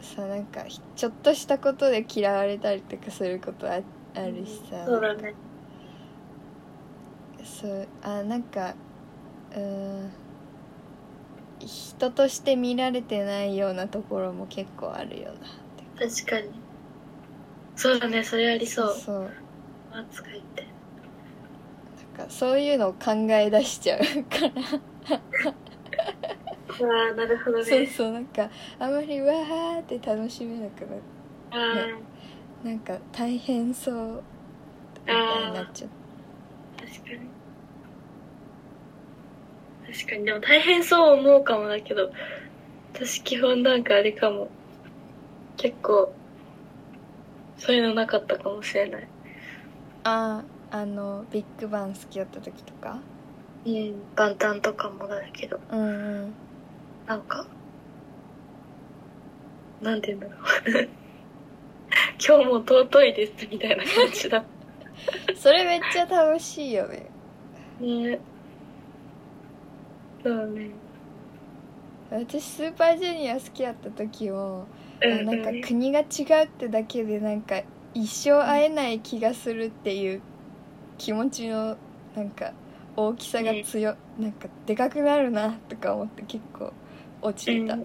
[0.01, 3.81] うさなんかひちょっとしたことで嫌われたりとかすることあ
[4.15, 5.33] あるしさ、そうだね。
[7.43, 8.75] そうあなんか
[9.51, 9.59] うー
[10.05, 10.11] ん
[11.59, 15.39] 人として見られてないようなところも結構あるよな
[16.07, 16.64] 確かに。
[17.75, 18.93] そうだね、それありそう。
[18.93, 19.31] そう
[19.91, 20.67] 扱いって。
[22.17, 24.51] なんかそういうのを考え出しちゃうから
[26.81, 27.63] ああ、なるほどね。
[27.63, 31.01] そうそうなんかあまりわーって楽しめなくなる
[31.51, 31.57] あ
[32.63, 34.23] なんか大変そう
[35.05, 35.89] みたいになっちゃう
[36.77, 37.35] あ、確かに。
[39.93, 42.11] 確かに、でも大変そう思うかもだけど、
[42.93, 44.49] 私基本なんかあれかも。
[45.57, 46.13] 結構、
[47.57, 49.07] そういうのなかったかもしれない。
[50.03, 52.99] あああのビッグバン好きだった時とか？
[53.65, 53.73] うん。
[54.15, 56.33] 元旦とかもだけど、うんうん
[57.07, 57.45] なんか、
[59.81, 60.33] なんて言うんだろ
[60.83, 60.89] う。
[62.25, 64.43] 今日も尊いですみたいな感じだ。
[65.35, 67.05] それめっちゃ楽しいよね
[67.79, 68.19] ね
[70.23, 70.71] そうね。
[72.09, 74.65] 私スーパージュニア好きだった時も
[75.01, 75.61] なんかうん。
[75.61, 77.61] 国が違うってだけでなんか
[77.93, 80.21] 一生会えない気がするっていう
[80.97, 81.77] 気持ちの
[82.15, 82.53] なんか
[82.95, 86.73] 大きさが強なんかでかくなるなとか思って結構
[87.21, 87.77] 落ちてた。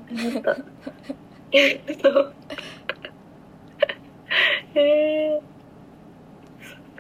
[4.75, 5.41] え。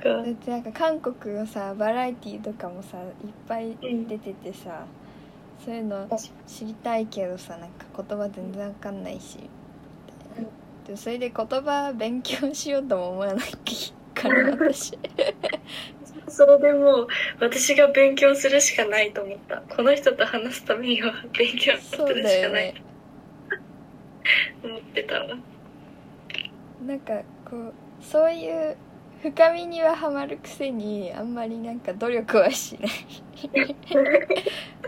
[0.02, 3.06] だってなんか韓国のさバラエティーとかもさいっ
[3.46, 4.86] ぱい出ててさ、
[5.64, 6.08] そういうの
[6.46, 9.59] 知りたいけどさなんか言葉全然わかんないし、うん
[10.91, 13.51] でもそれで言葉勉強しようとも思わない
[14.12, 14.99] から私
[16.26, 17.07] それでもう、
[17.38, 19.62] 私が勉強するしかないと思った。
[19.74, 22.82] この人と話すためには勉強するしかないね
[24.62, 25.36] と思ってたわ。
[26.84, 28.76] なんかこうそういう
[29.22, 33.76] 深みにはハマるくせにあんまりなんか努力はしない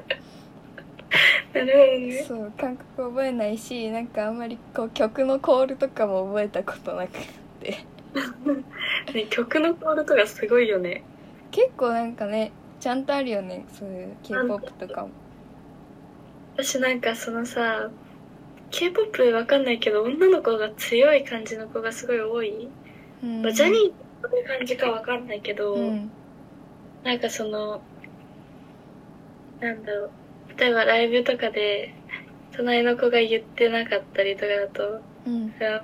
[1.53, 2.25] なるほどね。
[2.27, 7.13] そう感覚覚えないしなんかあんまりこう曲のコールとかも覚えたことなく
[7.61, 7.79] て。
[9.15, 11.03] ね曲のコールとかすごいよね。
[11.51, 15.11] 結構なんかねちゃんとあるよねそういう k p o p とかも。
[16.57, 17.91] 私なんかそのさ
[18.73, 22.69] K-POP わかんないけど女の子が強い感じの子がすごい多い、
[23.23, 23.43] うん。
[23.43, 23.93] まあジャニーズ
[24.23, 26.11] どういう感じかわかんないけど、うん。
[27.05, 27.83] なんかその
[29.61, 30.11] なんだろう
[30.57, 31.95] 例えばライブとかで
[32.53, 35.83] 隣の子が言ってなかったりとかだとうん「あ言っ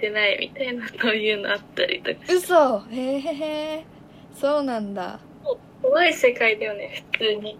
[0.00, 2.20] てない」みたいなそういうのあったりとか。
[2.32, 2.80] 嘘。
[2.90, 3.44] へえへ。
[3.78, 3.84] え
[4.34, 5.20] そうなんだ。
[5.82, 7.58] 怖い世界だよね普通に。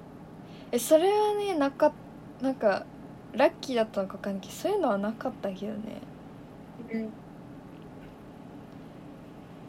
[0.72, 1.92] えそれはねなか
[2.40, 2.86] なんか
[3.32, 6.02] ラッキーだったのか分かんないけどそういうのはなかったけどね。
[6.92, 7.10] うん。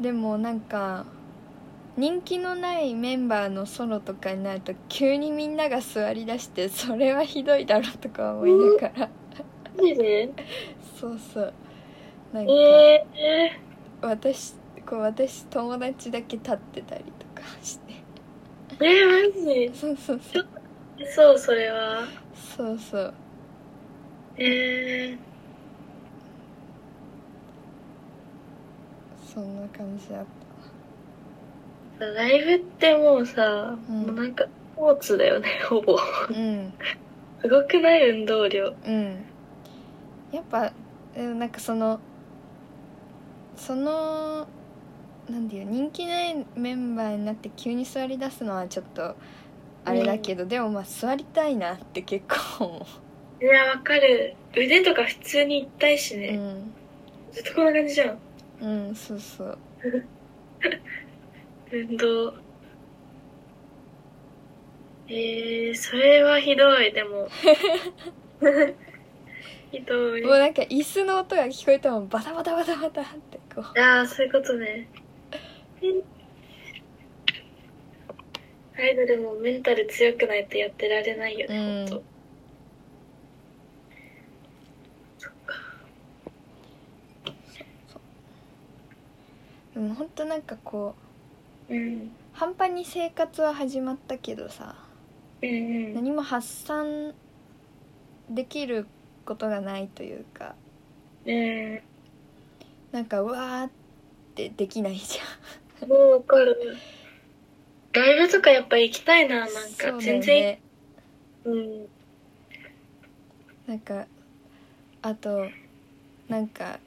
[0.02, 1.06] でもなんか
[1.98, 9.10] 人気のないメンバーのソロとかになると急にみんなが座りだしてそれはひどいだろとか思いながら。
[9.78, 10.30] マジで？
[11.00, 11.54] そうそう。
[12.34, 14.54] なんか、えー、私
[14.86, 17.12] こう私友達だけ立ってたりと
[17.42, 17.94] かして。
[18.80, 19.80] えー、マジ？
[19.80, 20.48] そうそうそう。
[21.14, 22.08] そうそれは？
[22.56, 23.14] そうそう。
[24.38, 25.18] え
[29.34, 30.26] そんな感じだっー、
[32.06, 34.02] ライブってもうさ、うん。
[34.02, 35.98] もうなんかスポーツだよね ほぼ。
[35.98, 36.74] たうん。
[37.42, 38.74] すごくない運動量。
[38.86, 39.26] うん。
[40.32, 40.72] やっぱ
[41.16, 42.00] なんかその
[43.56, 44.48] その
[45.30, 49.16] なんていう人気ないメンバーになって急に座り出すのはちょっと
[49.84, 52.26] あれだけど、でもまあ座りたいなって結
[52.58, 52.86] 構思
[53.42, 54.36] いやわかる。
[54.56, 56.74] 腕とか普通に痛いしう、ね、うん。
[57.32, 58.18] ずっとこんな感じじゃん。
[58.62, 59.58] うんそうそう
[61.72, 62.34] 運動。
[65.08, 66.92] えー、それはひどい。
[66.92, 67.30] でも。
[69.72, 70.22] ひどい。
[70.22, 73.80] もうなんか椅子の音が聞こえたもんバタバタバタバタってこう。
[73.80, 74.88] ああそういうことね。
[78.78, 81.88] アイドルもメンタル強くないとやってられないよね、うん。
[81.90, 82.04] ほん
[89.74, 91.11] でもほんとなんかこう
[91.72, 92.12] うん。
[92.34, 94.76] 半端に生活は始まったけどさ
[95.42, 95.54] うんう
[95.90, 95.94] ん。
[95.96, 97.14] 何も発散
[98.30, 98.86] できる
[99.26, 100.56] ことがないというか
[101.26, 101.80] うん。
[102.92, 103.70] なんかうわーっ
[104.36, 105.20] てできないじ
[105.88, 106.78] もうわかる。
[107.94, 109.60] ライブとかやっぱ行きたいななんゃんか。
[109.62, 110.62] そうだよ全然、ね
[111.46, 111.88] うん。
[113.68, 114.06] なんか
[115.02, 115.46] あと
[116.28, 116.80] なんか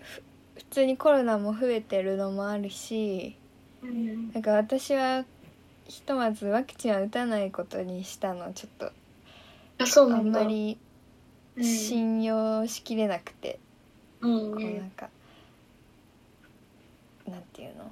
[0.00, 0.22] ふ
[0.56, 3.43] 普通にコロナも増えてるのもあるしうん
[4.32, 5.24] なんか私は
[5.86, 8.92] ひとまずワクチンは打たないことにしたのちょっと。
[9.82, 10.40] あそうあなんだ。
[10.40, 10.78] んまり
[11.56, 13.58] うん信用しきれなくて、
[14.20, 14.54] うん。
[14.54, 15.08] こうなんか
[17.28, 17.90] なんていうの？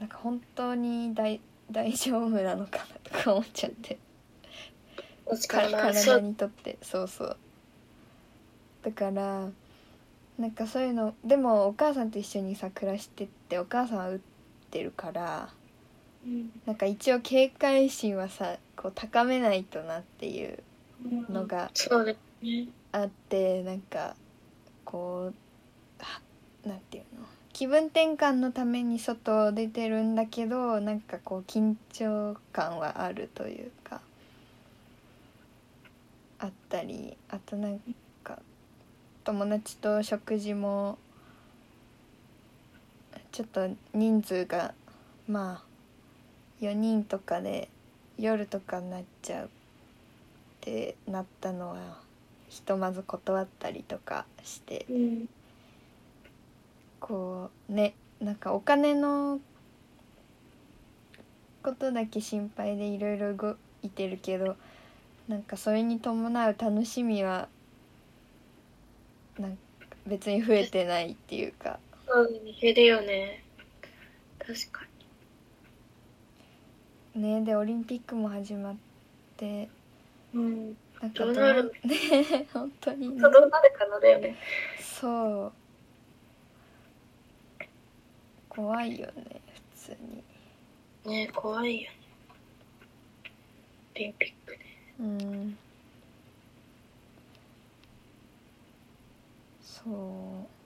[0.00, 2.84] なんか本当に大大丈夫なのかな
[3.18, 3.98] とか思っちゃって。
[5.28, 5.94] 確かかにな。
[5.94, 6.14] そう。
[6.16, 6.78] 体にとって。
[6.82, 7.36] そうそう。
[8.82, 9.48] だから
[10.38, 14.18] なんかそういうのでもお母さんと一緒にさ暮らしてってお母さんは打っ
[14.70, 15.48] てるから
[16.26, 16.50] うん。
[16.66, 20.58] なんか一応警戒心はさこう高めないとなっていう
[21.30, 21.70] のが
[22.92, 24.14] あってなんか
[24.84, 26.20] こうは
[26.64, 27.26] なんていうの？
[27.52, 34.00] 気分転換のために外出てるんだけどなんかこう緊張感はあるというか
[36.38, 37.80] あったりあとなん
[38.22, 38.38] か
[39.24, 40.98] 友達と食事も
[43.38, 44.74] ちょっと人数が
[45.28, 47.68] まあ4人とかで
[48.18, 49.48] 夜とかになっちゃうっ
[50.60, 51.76] てなったのは
[52.48, 55.28] ひとまず断ったりとかしてうん
[56.98, 59.38] こうねなんかお金の
[61.62, 64.56] ことだけ心配でいろいろ動いてるけど
[65.28, 67.46] なんかそれに伴う楽しみは
[69.38, 69.58] なんか
[70.08, 71.78] 別に増えてないっていうか。
[72.22, 73.44] うだね減るよね。
[74.38, 74.86] 確か
[77.14, 78.76] ねでオリンピックも始まっ
[79.36, 79.68] て。
[80.32, 80.76] にうん。
[81.00, 83.20] なんかどうなるね本当にね。
[83.20, 84.36] そうどうなるかなだよね。
[84.80, 85.52] そう。
[88.48, 89.40] 怖いよね
[89.76, 89.96] 普通
[91.04, 91.12] に。
[91.12, 91.96] ね怖いよね。
[93.94, 94.58] オリンピックね。
[95.00, 95.58] うん。
[99.62, 100.57] そう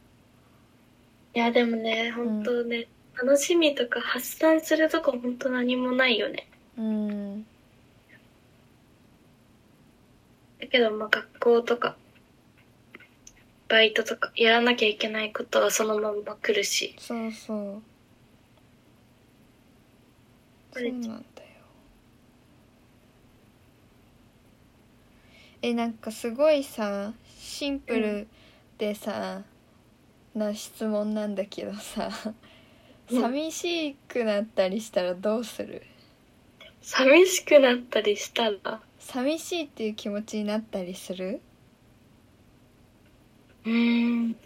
[1.35, 6.49] いや、でもね、本当ね、楽しみとか発散するとこ本当何もないよね。
[6.77, 7.47] うん
[10.61, 11.97] だけど、まあ学校とか、
[13.69, 16.95] バイトとか、やらなきゃいけないことはそのまま来るし。
[16.99, 17.83] そうそう
[20.75, 21.23] そうなんだよ
[25.61, 28.27] えなんかすごいさシンプル
[28.79, 29.43] でさ、
[30.35, 32.11] な質問なんだけどさ
[33.11, 35.83] うん寂しくなったりしたらどうする？
[36.81, 41.41] 寂しくなったりしたら、寂しいっていう気持ちになったりする？
[43.65, 44.37] うーん。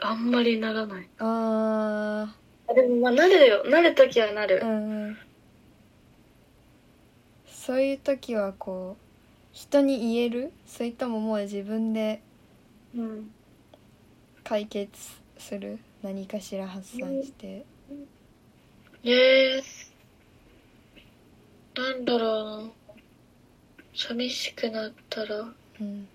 [0.00, 1.08] あんまりならない。
[1.18, 2.34] あ
[2.68, 3.64] あでもまあなるよ。
[3.64, 4.66] なるときはなるー。
[4.66, 5.18] うんうん
[7.46, 9.04] そういう時はこう
[9.52, 10.52] 人に言える？
[10.66, 12.20] それとももう自分で
[12.96, 13.30] うん。
[14.48, 14.90] 解決
[15.36, 17.66] する何かしら発散して。
[19.04, 19.62] ええ
[21.76, 22.70] なんだろうな。
[23.94, 25.40] 寂しくなったら。
[25.80, 26.08] うん。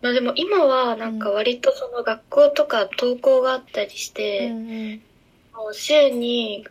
[0.00, 4.60] まあでも今はなんか割とその学校とか登校があったりしうて、んう
[4.94, 5.02] ん。
[5.54, 6.66] もう週に、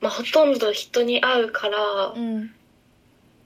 [0.00, 2.50] まあほとんど人に会うから、うん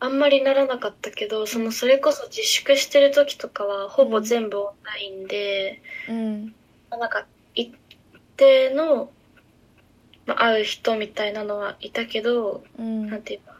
[0.02, 6.54] あんまりならなかったけど、そのそれこそ自粛してる時とかはほぼ全部オンラインで、うん。
[6.90, 7.24] まあなんか
[7.54, 7.72] 一
[8.36, 9.12] 定の、
[10.26, 13.08] まあ、会う人みたいなのはいたけど、うん。
[13.10, 13.52] なんていうか、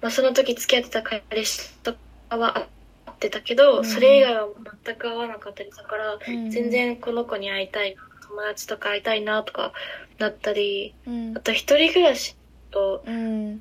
[0.00, 1.92] まあ、その時付き合ってた彼氏と
[2.30, 3.84] かは会ってたけど、うん。
[3.84, 4.48] それ以外は
[4.84, 6.50] 全く会わなかったりしたから、うん。
[6.50, 9.74] 全然この子に会いたいな友達とか会いたいなとか
[10.18, 11.36] なったりうん。
[11.36, 12.36] あと一人暮らし
[12.70, 13.60] とうん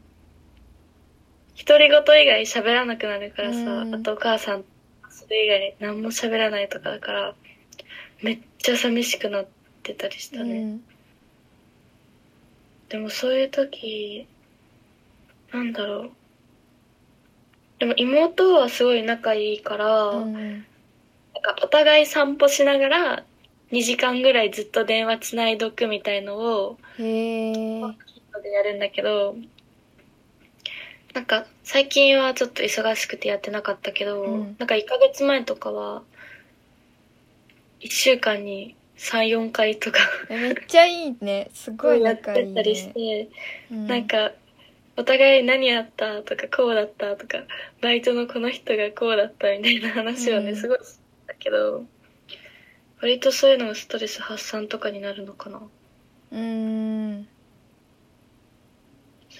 [1.65, 3.95] 独り言以外喋らなくなるからさ、うん。
[3.95, 4.63] あとお母さん
[5.09, 7.35] それ以外何も喋らないとかだから
[8.21, 9.47] めっちゃ寂しくなっ
[9.83, 10.83] てたりしたね、うん。
[12.89, 14.27] でもそういう時
[15.51, 16.11] なんだろう。
[17.79, 20.33] でも妹はすごい仲いいから、うん。
[20.33, 20.63] なん
[21.43, 23.23] かお互い散歩しながら
[23.71, 27.81] 2時間ぐらいずっと電話つないどくみたいのをへえ
[28.43, 29.35] でやるんだけど
[31.17, 34.55] なんか最近はちょっと忙しくてやってなかったけど、うん。
[34.59, 36.03] なんか1ヶ月前とかは
[37.79, 39.97] 1週間に34回とか
[40.29, 41.49] めっちゃいいね。
[41.55, 43.29] すごいやって仲いいたりしねて、
[43.71, 43.87] うん。
[43.87, 44.31] なんか
[44.95, 47.39] お互い何やったとかこうだったとか
[47.81, 50.55] バイトのこの人がこうだったみたいな話をね、うん。
[50.55, 51.83] すごいしたけど
[53.01, 55.63] 割とそういうのがストレス発散とかになるのかな。
[56.31, 57.27] うん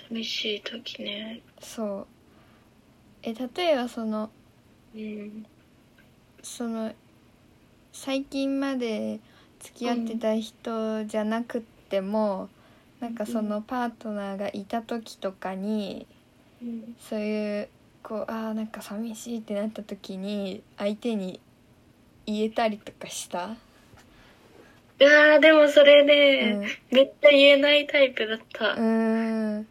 [0.10, 1.42] 寂しい時ね。
[1.60, 2.08] そう。
[3.24, 4.30] え例えばその
[4.96, 5.46] うん。
[6.42, 6.94] その
[7.92, 9.20] 最近まで
[9.60, 12.50] 付き合ってた人じゃなくっても、
[13.00, 16.08] なんかそのパートナーがいた時とかに
[16.62, 16.96] うん。
[17.00, 17.70] そういう
[18.04, 21.40] こうあーなんか寂しいってなった時に相手に
[22.26, 23.56] 言えたりとかした？
[25.00, 26.60] いやーでもそれね、
[26.92, 26.96] うん。
[26.96, 29.68] めっちゃ言えないタイプだった、うーん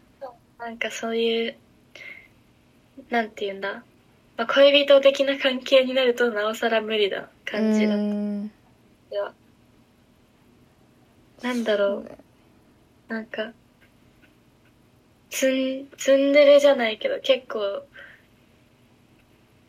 [0.67, 1.55] なんかそういう
[3.09, 3.85] なんて言うんだ、
[4.35, 9.15] まあ、恋人的な関係になるとなおさら無理だ感じだった。
[9.15, 9.31] よ
[11.41, 12.11] なんだろう。
[13.07, 13.53] なんか、
[15.29, 17.85] ツン、ツンデレじゃないけど、結構、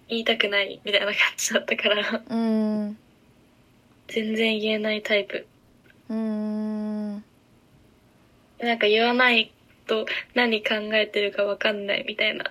[0.08, 2.24] 言いたくないみたいな感じだったから、
[4.08, 5.46] 全然言えないタイプ。
[6.08, 7.24] うーん。
[8.58, 9.52] なんか言わない
[9.88, 12.44] と何考えてるかわかんないみたいな。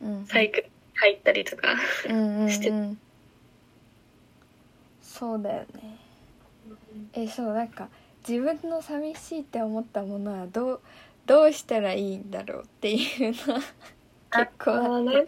[0.00, 0.26] うん。
[0.26, 1.74] サイクル入ったりとか。
[2.08, 2.70] うんうんして。
[2.70, 2.98] うん
[5.02, 5.98] そうだよね。
[7.12, 7.88] えそうなんか
[8.26, 10.80] 自分の寂しいって思ったものはどう
[11.26, 13.60] どうしたらいいんだろうっていうのは
[14.30, 15.24] 結構あっ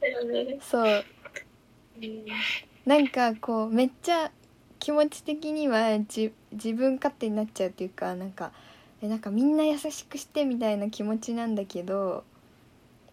[0.00, 0.58] てあね。
[0.60, 1.04] そう。
[2.02, 2.24] うん
[2.86, 4.30] なんかこうめっちゃ
[4.78, 8.52] 気持ち的にはじ自分勝手になっちゃうっていうかなんか
[9.02, 12.24] えなんかみんな優しくしてみたいな気持ちなんだけど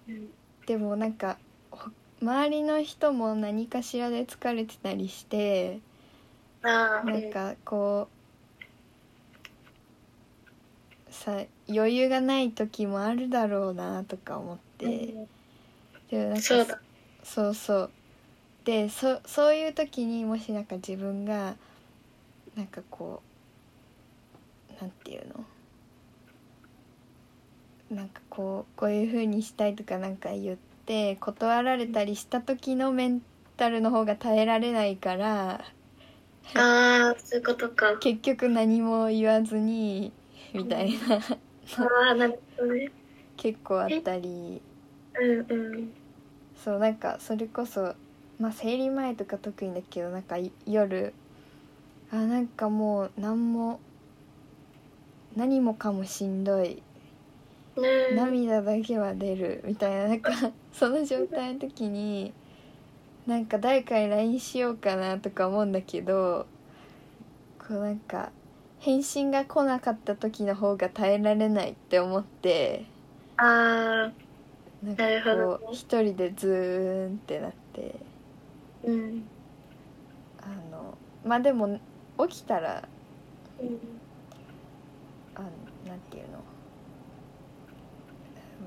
[0.08, 0.30] うん
[0.66, 1.38] でもなんか
[1.72, 1.90] ほ
[2.22, 5.80] 周りの人も何かしらで疲れてたりして
[6.62, 8.10] なんかこ
[11.10, 15.28] うさ余裕がない時もあるだろうなとか思って、うん。
[16.10, 16.80] でもなんかそうだ。
[17.24, 17.92] そうそう。
[18.66, 21.56] でそそういう時にもしなんか自分が
[22.56, 23.22] なんかこ
[24.78, 25.46] うなんていうの
[27.98, 33.22] なんかこうこういう風にしたいとかなんか言って断られたりした時のメン
[33.58, 35.66] タルの方が耐えられないから
[36.54, 37.98] ああそういうことか。
[37.98, 40.14] 結局何も言わずに
[40.54, 41.18] みたいな。
[41.18, 42.92] ああなるほどね。
[43.36, 44.62] 結構あったり。
[45.20, 45.94] うんうん。
[46.56, 47.96] そうなんかそれこそ
[48.40, 51.14] まあ生理前とか特にだけどなんかい夜
[52.12, 53.80] あなんかもう何も
[55.36, 56.82] 何もかもしんどい
[58.16, 60.32] 涙だけは出るみたいななんか
[60.74, 62.34] その状態の時に
[63.26, 66.46] なんか誰かに LINE しようかなとか思うんだけど
[67.60, 68.32] こうなんか
[68.80, 72.86] 返信が来なかった時の方が耐えられないって思って
[73.38, 77.96] ああなんかなるほどこう一人でズーンってなって
[78.84, 79.24] うん。
[80.40, 81.80] あのまあでも
[82.30, 82.88] 起きたら
[83.60, 83.80] うん
[85.36, 85.50] あの
[85.88, 86.40] なんていうの、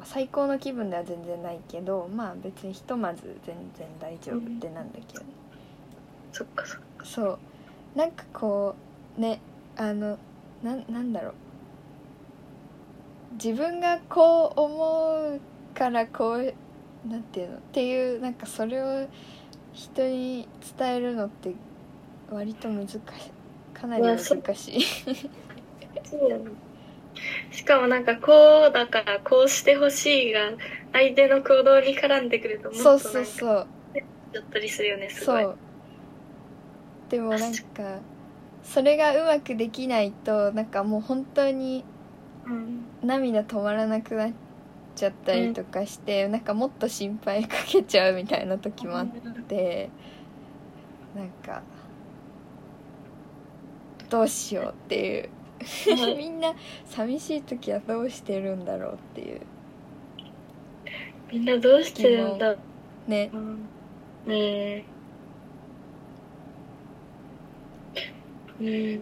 [0.01, 5.24] まあ、最高の気分では全然ないけどまあ別にひとまず全然大丈夫ってなんだけど、
[6.32, 7.05] そっかそっか。
[7.05, 7.38] そう。
[7.94, 8.74] なんかこ
[9.18, 9.40] うね
[9.76, 10.16] あの
[10.62, 11.34] ななんだろう。
[13.34, 15.40] 自分がこう思う
[15.74, 16.55] からこう
[17.07, 17.59] なんていうの？
[17.59, 19.07] っていうなんかそれを
[19.74, 20.48] 人に
[20.78, 21.55] 伝えるのって
[22.30, 23.01] 割と難しい。
[23.74, 24.16] かなり難
[24.55, 24.80] しい。
[27.51, 30.53] しかもなんかこうだからこうしてほしいが
[30.93, 33.66] 相手の行動に絡んでくるともっとそうなんかそうそう
[34.33, 35.43] だったりするよねすごい。
[35.43, 35.59] そう。
[37.09, 38.01] でもなんか
[38.62, 41.85] それがうまくできないとなんかもう本当に
[42.47, 42.87] うん。
[43.03, 44.33] 涙止まらなくなっ
[44.95, 49.07] ちゃったりとかして、なんかもっと心配かけちゃうみたいな時もあっ
[49.49, 49.91] て
[51.14, 51.62] なんか
[54.11, 55.21] どうしようっていう。
[55.23, 55.31] はい
[56.17, 56.55] みんな
[56.87, 59.41] 寂しい時はどうしてるんだろうっていう。
[61.31, 62.57] みんなどうしてるんだ
[63.07, 63.31] ね。
[63.33, 63.69] うん。
[64.27, 64.85] ねえ。
[68.61, 69.01] うん。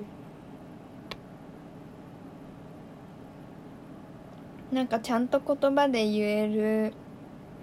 [4.73, 6.93] なんかちゃんと言葉で言える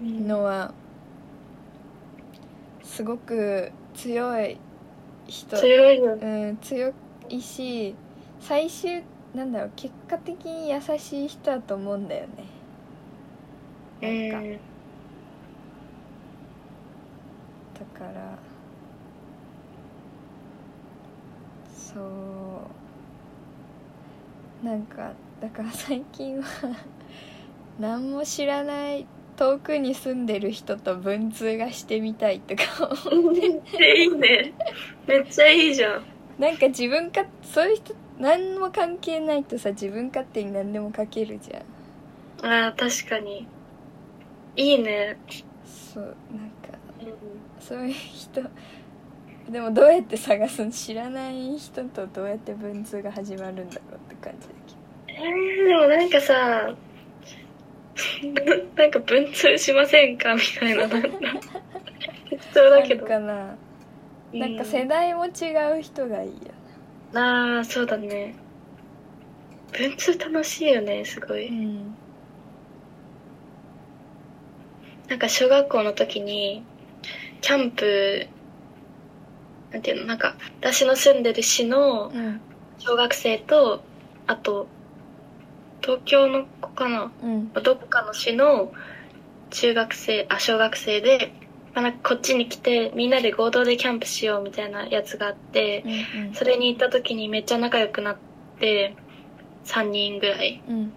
[0.02, 0.74] のは
[2.82, 4.58] すごく強い
[5.28, 5.56] 人。
[5.56, 6.92] 強いようん、強
[7.28, 7.94] いし
[8.46, 9.02] 最終
[9.34, 12.28] なんだろう結果的に優しい人だと思うんだよ
[14.00, 14.28] ね。
[14.30, 14.52] なんか、うん。
[14.52, 14.58] だ
[17.98, 18.38] から
[21.74, 22.00] そ
[24.62, 24.64] う。
[24.64, 26.44] なんかだから最近は
[27.80, 32.62] 何も知らない遠くに住んでる人と文通がしてみたいとか
[33.10, 34.52] 思っちゃ いいね。
[35.08, 36.04] めっちゃいいじゃん。
[36.38, 42.66] なんか自分かそういう人何も関係ないとさ自分勝手に何でも書けるじゃん。
[42.66, 43.46] あー確かに。
[44.56, 45.18] いいね。
[45.64, 46.78] そうなんか
[47.58, 48.42] そういう人
[49.50, 54.54] でもどうやって探すの知らない人とどうやって文通が始まるんだろうって感じだ
[55.08, 56.74] えー、でもなんかさ
[58.76, 61.08] なんか文通しませんかみたいななんか
[62.28, 63.06] 適当だけど。
[63.06, 63.56] かな。
[64.32, 66.36] なんか世代も違う人がいいよ
[67.16, 68.34] ああそうだね。
[69.72, 71.48] 文通楽しいよねすごい。
[71.48, 71.94] うん。
[75.08, 76.64] なんか小学校の時に
[77.40, 78.26] キャンプ
[79.72, 82.40] なんていうのなんか私の住んでる市のうん。
[82.78, 83.82] 小学生と
[84.26, 84.66] あと
[85.80, 87.10] 東京の子かな。
[87.22, 87.52] うん。
[87.52, 88.72] どっかの市の
[89.50, 91.32] 中学生あ小学生で、
[91.76, 95.84] まあ、なんかこっちに来てみんなで合同でキャンプしようみたいなやつがあって
[96.16, 98.16] うんそれに行った時にめっちゃ仲良くなっ
[98.58, 98.96] て
[99.66, 100.62] 3人ぐらい。
[100.66, 100.92] うん。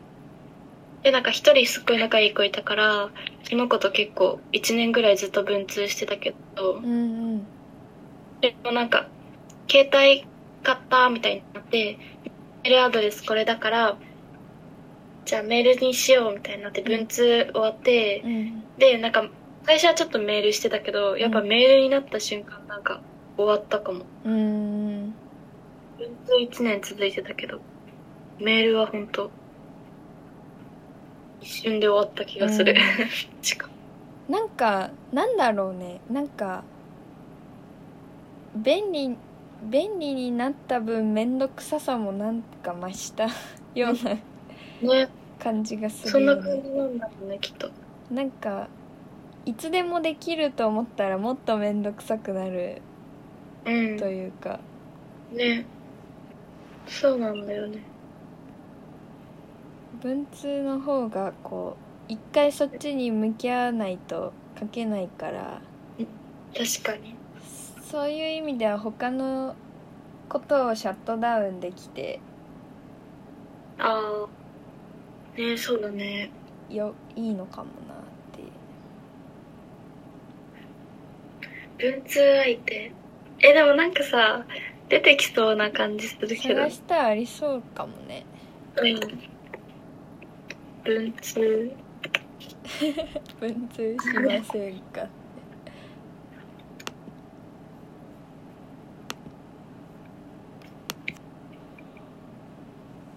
[1.04, 3.10] でなんか1人すっごい仲いい子いたから
[3.44, 6.88] その子と結構1年ぐらいずっと文通してたけどうんう
[7.36, 7.48] ん。
[8.40, 9.08] でもなんか
[9.70, 10.26] 携帯
[10.64, 11.98] 買ったみたいになって
[12.64, 13.98] メールアドレスこれだから
[15.26, 18.64] じゃあメールにしようみたいになって文通終わって、うん。
[18.78, 19.30] でなんか
[19.70, 23.02] 最初はちょっとメールしてたけどやっぱメールになった瞬間なんか
[23.38, 24.04] 終わったかも。
[24.26, 25.14] うん。
[26.00, 27.62] 文通1年続いてたけど
[28.40, 29.30] メールは本当
[31.40, 34.34] 一瞬で終わった気がする、うん。
[34.34, 36.02] なんかなんだろうね。
[36.10, 36.64] なんか
[38.56, 39.16] 便利
[39.70, 43.28] 便利になった分面倒くささもなんか増した
[43.76, 45.10] ようなね。
[45.38, 47.70] 感じがすそんな感じなんだろうねきっと。
[48.10, 48.68] なんか
[49.46, 52.82] いつでもできると思ったらもっと面倒くさくなる
[53.66, 53.98] うん。
[53.98, 54.60] というか、
[55.32, 55.66] ね。
[56.88, 57.80] そうなんだよね。
[60.02, 61.78] 文通の方がこ
[62.10, 65.62] う一回そっちに向き合わないと書けないから。
[66.56, 67.16] 確かに。
[67.82, 69.56] そういう意味では他の
[70.30, 72.22] ことをシャットダウンできて
[73.80, 76.30] ああねそうだね。
[76.70, 77.98] よいいのかもなっ
[78.32, 78.44] て
[81.80, 82.92] 文通相手。
[83.40, 84.46] えでもなんかさ
[84.90, 86.62] 出てきそうな感じするけど。
[86.64, 88.26] 探したらありそうかもね。
[88.76, 89.00] うん。
[90.84, 91.72] 文通。
[93.40, 95.08] 文通しませんか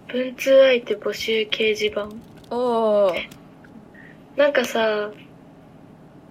[0.07, 2.07] 文通相手募集掲示板。
[2.49, 3.13] おお
[4.37, 5.11] なんかさ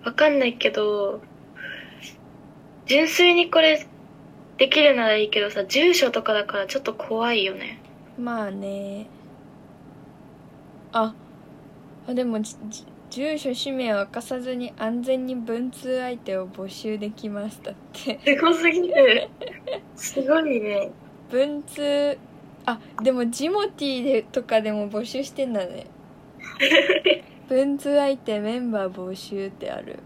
[0.04, 1.20] わかんないけど
[2.86, 3.86] 純粋にこれ
[4.58, 7.80] できるならいいけどさ住所とかだからちょっと怖いよね。
[8.18, 9.06] まあね。
[10.92, 11.14] あ
[12.06, 12.38] あでも
[13.10, 18.20] 住所氏名を明かさずに安全に文通相手を募集できましたって。
[18.24, 19.28] すごすぎる。
[19.96, 20.90] すごいね。
[21.30, 22.18] 文通
[22.64, 25.86] あでもジモティーでとかでも募集してんだね。
[27.48, 29.98] 文通相手メンバー募集ってある。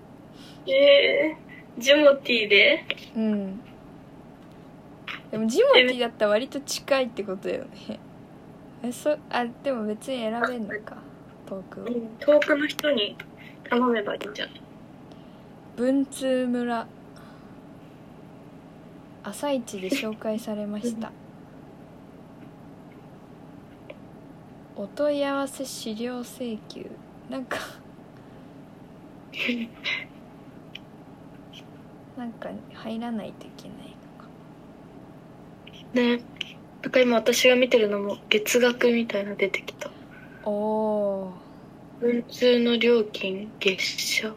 [0.67, 1.46] えー、
[1.79, 2.85] ジモティーで。
[3.17, 3.61] うん。
[5.31, 7.99] でもジモティーだったら割と近いってことだよね。
[8.83, 10.97] えそあでも別に選べんのか
[11.47, 11.87] トークを。
[12.21, 13.17] 遠くの人に
[13.69, 14.61] 頼めばいいんじゃない？
[15.77, 16.87] 文通村。
[19.25, 21.11] 朝一で紹介されました。
[24.77, 26.91] お問い合わせ資料請求。
[27.29, 27.59] なんか
[32.17, 34.29] なんか入らないといけないのか。
[35.93, 36.23] ね。
[36.83, 39.91] なんか今私が見てるのも月額みたいなの出てきた。
[40.45, 41.33] おお
[42.01, 44.35] 文通の料金月謝。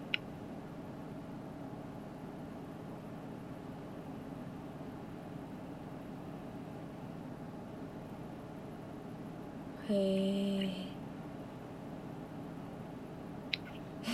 [9.90, 10.70] へ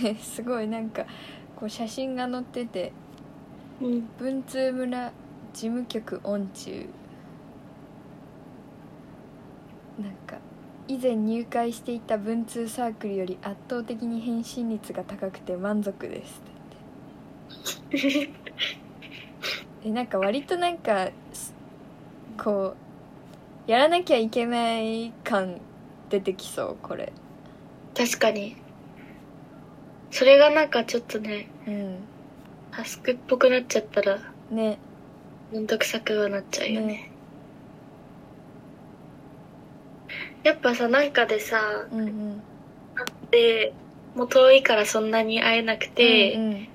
[0.02, 1.06] え すごいなんか
[1.56, 2.92] こう写真が載ってて
[3.80, 4.08] うん。
[4.18, 5.12] 文通村
[5.52, 6.88] 事務局音中。
[9.98, 10.38] なんか
[10.88, 16.42] 以前入会していた文通サークルより圧倒的に返信率が高くて満足です
[17.90, 18.30] って言って。
[19.88, 21.54] えなんか割となんかす
[22.42, 22.74] こ
[23.68, 25.60] うやらなきゃいけない感
[26.08, 27.12] 出てきそうこれ。
[27.96, 28.56] 確かに。
[30.10, 31.98] それがなんかちょっとねうん
[32.76, 34.18] タスクっぽくなっちゃったら
[34.50, 34.76] ね。
[35.50, 36.86] めんどくさくはなっちゃうよね。
[36.86, 37.10] ね。
[40.44, 42.42] やっぱさなんかでさうんうん。
[43.30, 43.72] で
[44.14, 46.50] もう遠いからそんなに会えなくて、うんうん。
[46.60, 46.68] み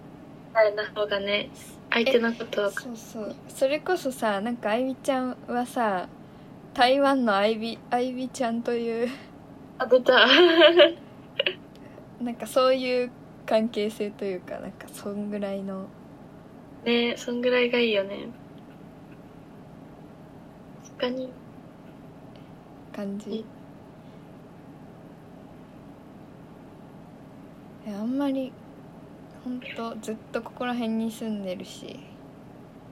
[0.54, 1.52] たいな方がね
[1.92, 3.36] 相手のことをそうそう。
[3.48, 6.10] それこそさなんかあいびちゃんはさ
[6.74, 9.10] 台湾のあいびあいびちゃんという
[9.78, 10.26] あ出た。
[12.20, 13.12] なんかそういう
[13.52, 15.88] 関係性というかなんかそんぐらいの。
[16.86, 18.30] ねそんぐらいがいいよね。
[20.86, 21.30] 確かに。
[22.96, 23.44] 感じ。
[27.88, 28.54] あんまり
[29.44, 32.00] ほんとずっとここら辺に住んでるし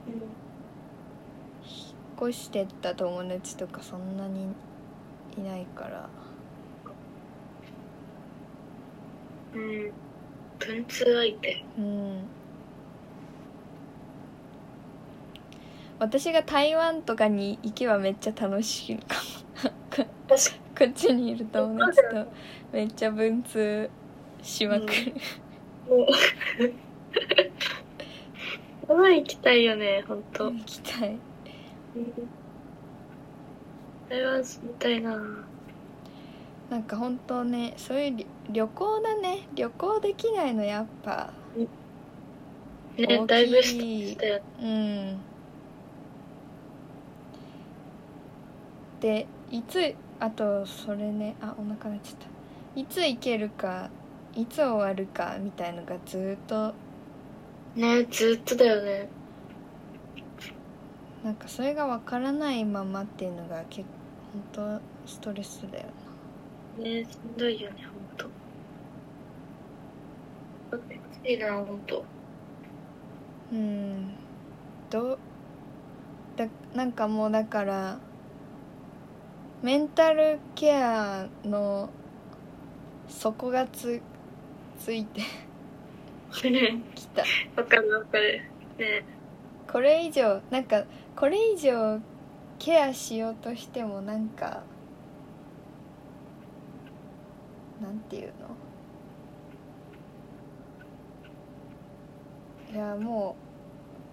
[0.07, 0.14] 引
[2.26, 4.53] っ越してった友達とかそんなに
[5.38, 6.10] いないから。
[9.55, 10.09] うん
[10.60, 12.22] 文通相手うん。
[15.99, 20.05] 私が台湾とかに行けばめっちゃ楽しいかも。
[20.78, 22.32] こっちにいる友達と
[22.72, 23.89] めっちゃ文通
[24.41, 25.14] しまくる、に
[25.89, 26.07] もう
[28.88, 30.24] 台湾行きたいよねほん。
[30.24, 31.18] と行きたい
[34.10, 35.49] 台湾住みたいな
[36.70, 39.47] なんか本当ねそういうり旅行だね。
[39.55, 41.32] 旅行できないのやっぱ。
[41.55, 41.65] 大
[42.97, 43.07] きい。
[43.07, 45.17] ねだいぶしたようん。
[48.99, 52.28] でいつあとそれねあお腹鳴っちゃった。
[52.80, 53.89] いつ行けるか
[54.36, 56.74] いつ終わるかみたいのがずーっと。
[57.76, 59.09] ねずっとだよね。
[61.24, 63.88] なんかそれがわからないままっていうのが結構
[64.53, 66.09] 本当ストレスだよな
[66.80, 68.26] ねしんどいよねほんと。
[71.26, 72.06] いいなほんと。
[73.52, 74.14] うん。
[74.90, 75.20] どう
[76.36, 78.00] だなんかもうだから
[79.62, 81.90] メンタルケアの
[83.08, 84.02] 底がつ
[84.80, 85.22] ついて
[86.96, 87.24] きた。
[87.58, 88.42] わかるわかる。
[88.78, 89.04] ね。
[89.72, 92.00] これ以上なんかこれ以上
[92.58, 94.64] ケアしようとしてもなんか
[97.82, 98.56] なんていうの？
[102.74, 103.36] いやも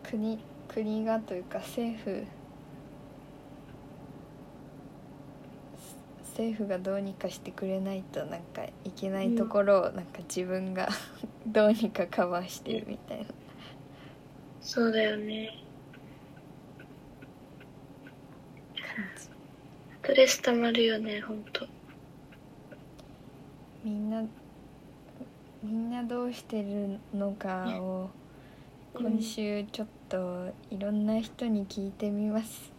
[0.04, 0.38] う国
[0.68, 2.24] 国がというか政府
[6.32, 10.88] 政府がどうにかしてくれないとなんかいけないところをなんか自分が
[11.46, 13.26] どうにかカバーしてるみたいな
[14.60, 15.62] そうだよね。
[19.16, 19.30] ス
[20.02, 21.66] トレス溜まるよね、ほんと。
[23.86, 24.20] みんな
[25.62, 28.10] みんなどうしてるのかを
[28.94, 32.72] うん今週ちょっといろんな人に聞いてみます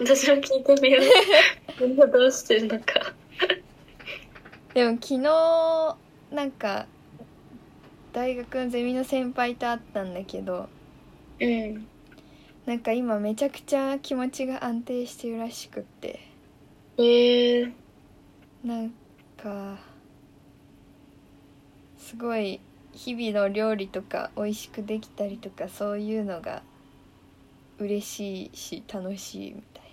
[0.00, 1.02] 私も聞いてみよ
[1.78, 1.84] う。
[1.86, 3.12] みんなどうしてるのか。
[4.72, 5.96] でも昨日
[6.32, 6.86] なんか
[8.14, 10.70] 大学のゼミの先輩と会ったんだけど
[11.38, 11.86] うん。
[12.64, 16.18] なんか今めちゃくちゃ気持ちが安定してるらしくって
[16.96, 17.72] ええ
[18.64, 18.94] なん
[19.44, 19.76] か
[21.98, 22.60] すごい
[22.92, 26.62] 日々の料理とか美味しくできたりとかそういうのが
[27.78, 29.84] 嬉しいし楽しいみたい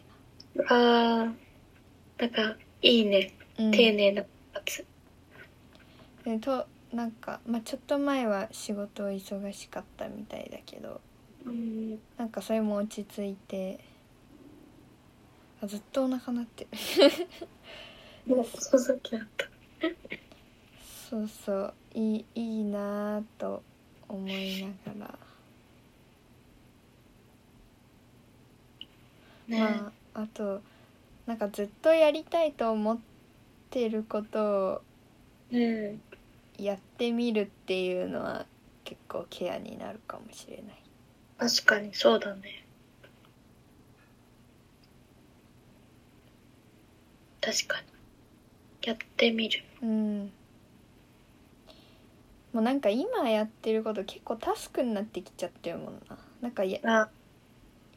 [0.70, 1.34] ああ、
[2.18, 3.34] なんか、いいね。
[3.58, 4.28] な、うん、丁寧なや
[4.66, 4.86] つ。
[6.24, 11.02] でとなんか、まあ、ちょっと前は仕事忙しかったみたいだけど
[11.46, 12.00] うん。
[12.18, 13.80] なんかそれも落ち着いて
[15.64, 16.70] あずっとお腹鳴ってる
[18.26, 19.48] もう、そさっきあった。
[21.10, 23.64] そうそういいいいなぁと
[24.08, 25.20] 思いながら、
[29.48, 30.62] ね、まああと
[31.26, 33.00] なんかずっとやりたいと思っ
[33.70, 34.44] てること
[34.76, 34.82] を
[35.52, 36.02] うん。
[36.58, 38.46] やってみるっていうのは
[38.84, 40.84] 結構ケアになるかもしれない
[41.38, 42.66] 確かに、そうだね。
[47.42, 47.91] 確かに。
[48.84, 49.64] やってみる。
[49.82, 50.32] うん。
[52.54, 56.18] もうなんか今やってること結構タスクになってきちゃってるもんな。
[56.42, 57.10] なんかやあ、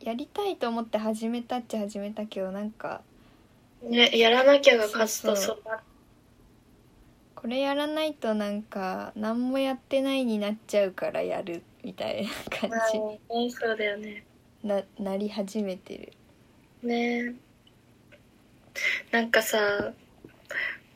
[0.00, 3.02] やりたいと思って始めたっちゃ始めたけどなんか。
[3.82, 5.58] ね、やらなきゃが勝つとそ。
[7.34, 12.98] これやらないとなんか何もやってないになっちゃうからやるみたいな感じ。
[12.98, 14.24] はい、ね、そうだよね。
[14.62, 16.12] ななり始めてる。
[16.82, 17.34] ね。
[19.10, 19.92] なんかさ、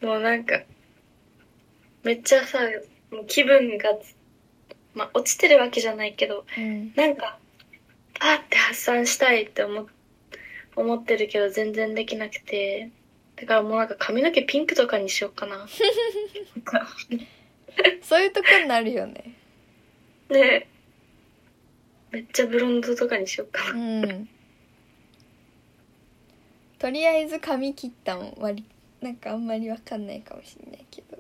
[0.00, 0.62] もうなんか、
[2.04, 2.60] めっちゃさ、
[3.10, 3.90] もう気分が、
[4.94, 7.38] まあ落ちてるわけじゃないけど、うんなんか、
[8.18, 9.86] パーって発散したいって思っ
[10.76, 12.90] 思ってるけど全然できなくて、
[13.36, 15.66] だからもうなんか髪の毛ピンクとかにしようかな。
[18.02, 19.36] そういうとこになるよね
[20.30, 20.66] ね
[22.10, 24.06] めっちゃブロンドとかにしようかうな。
[24.06, 24.28] ん
[26.78, 28.64] とりあえず髪切ったもん割
[29.00, 31.16] なんかあんまりわかんないかもしれないけど。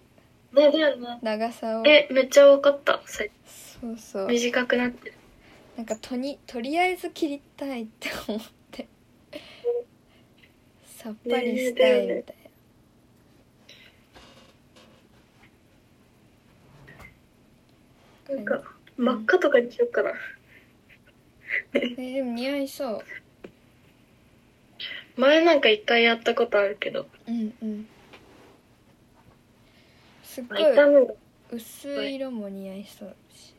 [0.52, 1.18] ねだよね。
[1.22, 1.86] 長さを。
[1.86, 3.00] え、めっちゃ分かった。
[3.06, 3.24] さ
[3.80, 4.26] そうそう。
[4.28, 5.14] 短くなってる。
[5.76, 8.88] なんかとにとりあえず切りたいって思って。
[10.84, 12.48] さっぱりしたいみたいな。
[18.42, 18.62] んか、
[18.96, 20.10] 真っ赤とかにしようかな。
[20.12, 20.16] な、
[21.74, 23.04] えーでも似合いそう。
[25.16, 27.86] 前なんか一回やったことあるけど、うんうん。
[30.24, 31.06] すっまごい
[31.50, 33.54] 薄い色も似合いそうだし。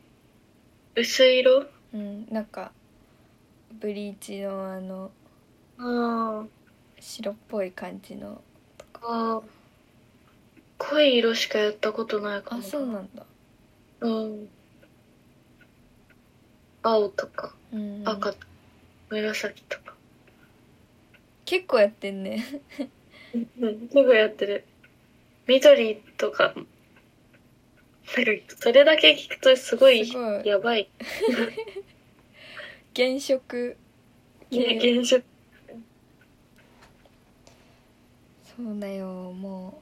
[0.96, 1.66] 薄い色？
[1.94, 2.72] うんなんか
[3.80, 5.10] ブリーチのあの
[5.78, 6.44] あ
[7.00, 8.42] 白っぽい感じの
[8.94, 9.42] あ、ああ。
[10.78, 12.60] 濃い色しかやったことないかも。
[12.60, 13.24] あそうなんだ。
[14.00, 14.48] うん。
[16.82, 18.46] 青とか、うん赤とか、
[19.10, 19.94] 紫とか。
[21.44, 22.44] 結構やってんね。
[22.78, 22.90] うん、
[23.32, 24.64] すぐやってる。
[25.46, 26.64] 緑とか、なん。
[26.64, 26.70] か、
[28.58, 30.88] それだけ聞くとすごいごいやばい。
[32.96, 33.76] 原色
[34.50, 35.22] ね、現象。
[38.56, 39.80] そうだよも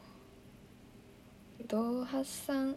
[1.60, 2.76] うどう発散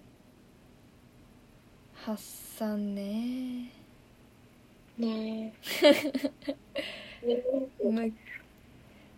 [1.93, 2.23] 発
[2.57, 3.71] 散ね
[4.97, 5.53] ね
[7.83, 8.13] む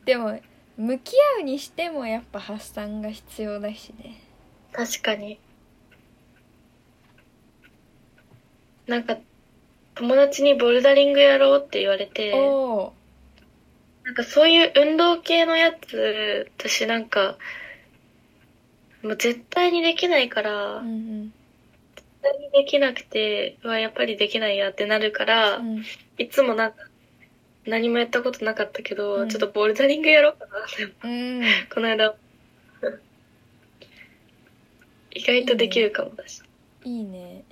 [0.04, 0.38] でも
[0.78, 4.21] 向き合うにしてもやっぱ発散が必要だしね。
[4.71, 5.39] 確かに。
[8.88, 9.17] なんか、
[9.95, 12.32] 友達にボルダリングやろうって言われて、
[14.03, 17.38] なんかそういう運動系のやつ、私なんか、
[19.03, 20.91] もう絶対にできないから、うんう
[21.26, 21.34] ん。
[22.24, 25.84] 対にできなくて、うわ、やっぱりできないやってなるから、うん。
[26.17, 26.78] いつもなんか、
[27.66, 29.30] 何もやったことなかったけど、うん。
[29.30, 30.51] ちょっとボルダリングやろうかな。
[31.09, 31.41] うん。
[31.74, 32.16] この間。
[35.11, 36.41] 意外とできるかもだし。
[36.84, 37.43] いいね。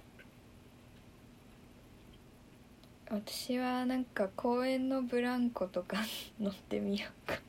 [3.10, 5.98] 私はなんか公園のブランコとか
[6.40, 7.42] 乗ってみようかなっ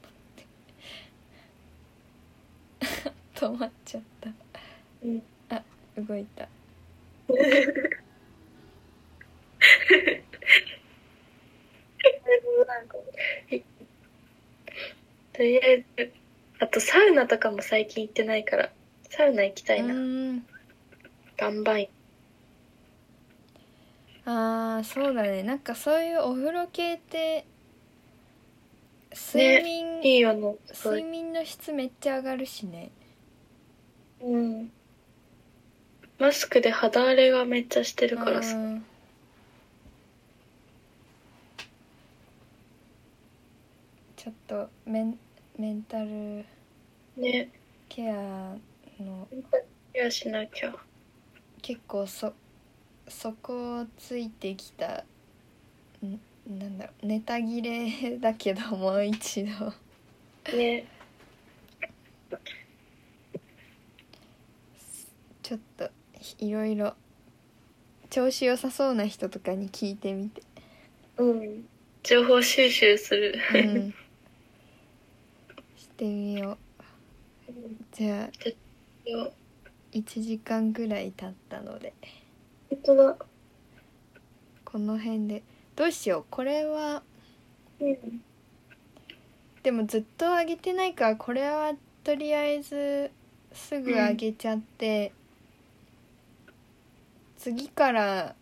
[3.02, 3.12] て。
[3.40, 4.30] 止まっちゃった。
[5.04, 5.22] うん。
[5.96, 6.48] 動いた
[15.43, 16.12] とりあえず、
[16.61, 18.70] あとサウナとかも最近行ってないから、
[19.11, 19.93] サウナ行きたいな。
[19.93, 20.47] うん
[21.36, 21.88] 岩盤
[24.24, 27.45] あーそうだねなんかそういうお風呂系って
[29.12, 31.03] 睡眠、いいよね、睡。
[31.03, 32.93] 眠の質めっちゃ上がるしね
[34.20, 34.70] うん。
[36.20, 38.55] マスクで肌荒れがめっちゃしてるからさ。
[38.55, 38.84] うん
[44.14, 45.18] ちょっとメン
[45.62, 46.44] メンタル
[47.16, 47.48] ね。
[47.88, 48.56] ケア
[48.98, 49.28] の
[49.94, 50.74] いやしなきゃ。
[51.62, 52.32] 結構そ
[53.06, 55.04] 底をついてきた
[56.04, 56.18] ん
[56.58, 59.72] なんだろうネタ切れだけどもう一度
[60.52, 60.84] ね。
[65.44, 65.90] ちょっと
[66.40, 66.94] いろいろ
[68.10, 70.42] 調子良さそうな人とかに聞いてみて
[71.18, 71.64] うん。
[72.02, 73.38] 情報収集する。
[73.54, 73.94] うん
[76.03, 76.59] してみよ
[77.48, 77.53] う。
[77.92, 79.32] じゃあよ
[79.92, 81.94] 1時間ぐらい経ったので。
[82.70, 83.16] 本当だ。
[84.64, 85.42] この辺で。
[85.76, 86.24] どうしよう。
[86.28, 87.05] これは。
[87.80, 88.22] うん。
[89.62, 91.72] でもずっと上げてないからこれは
[92.03, 93.12] とりあえず
[93.53, 95.12] すぐ上げちゃって、
[97.38, 98.34] 次から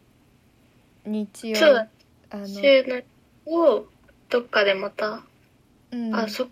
[1.04, 1.88] 日曜
[2.30, 3.04] あの、週
[3.44, 3.86] のを
[4.30, 5.24] どっかでまた、
[5.90, 6.48] うん、あ、そ、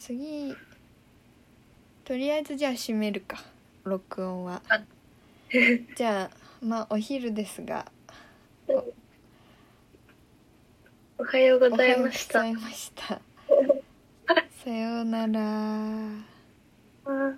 [0.00, 0.56] 次。
[2.04, 3.44] とりあえずじゃあ閉めるか。
[3.84, 4.62] 録音は。
[4.70, 4.80] あ。
[5.94, 7.84] じゃあまあお昼ですが。
[11.18, 12.38] おはようございおはようました。
[12.38, 13.20] ございました。
[14.64, 15.40] さようなら。
[17.04, 17.34] あ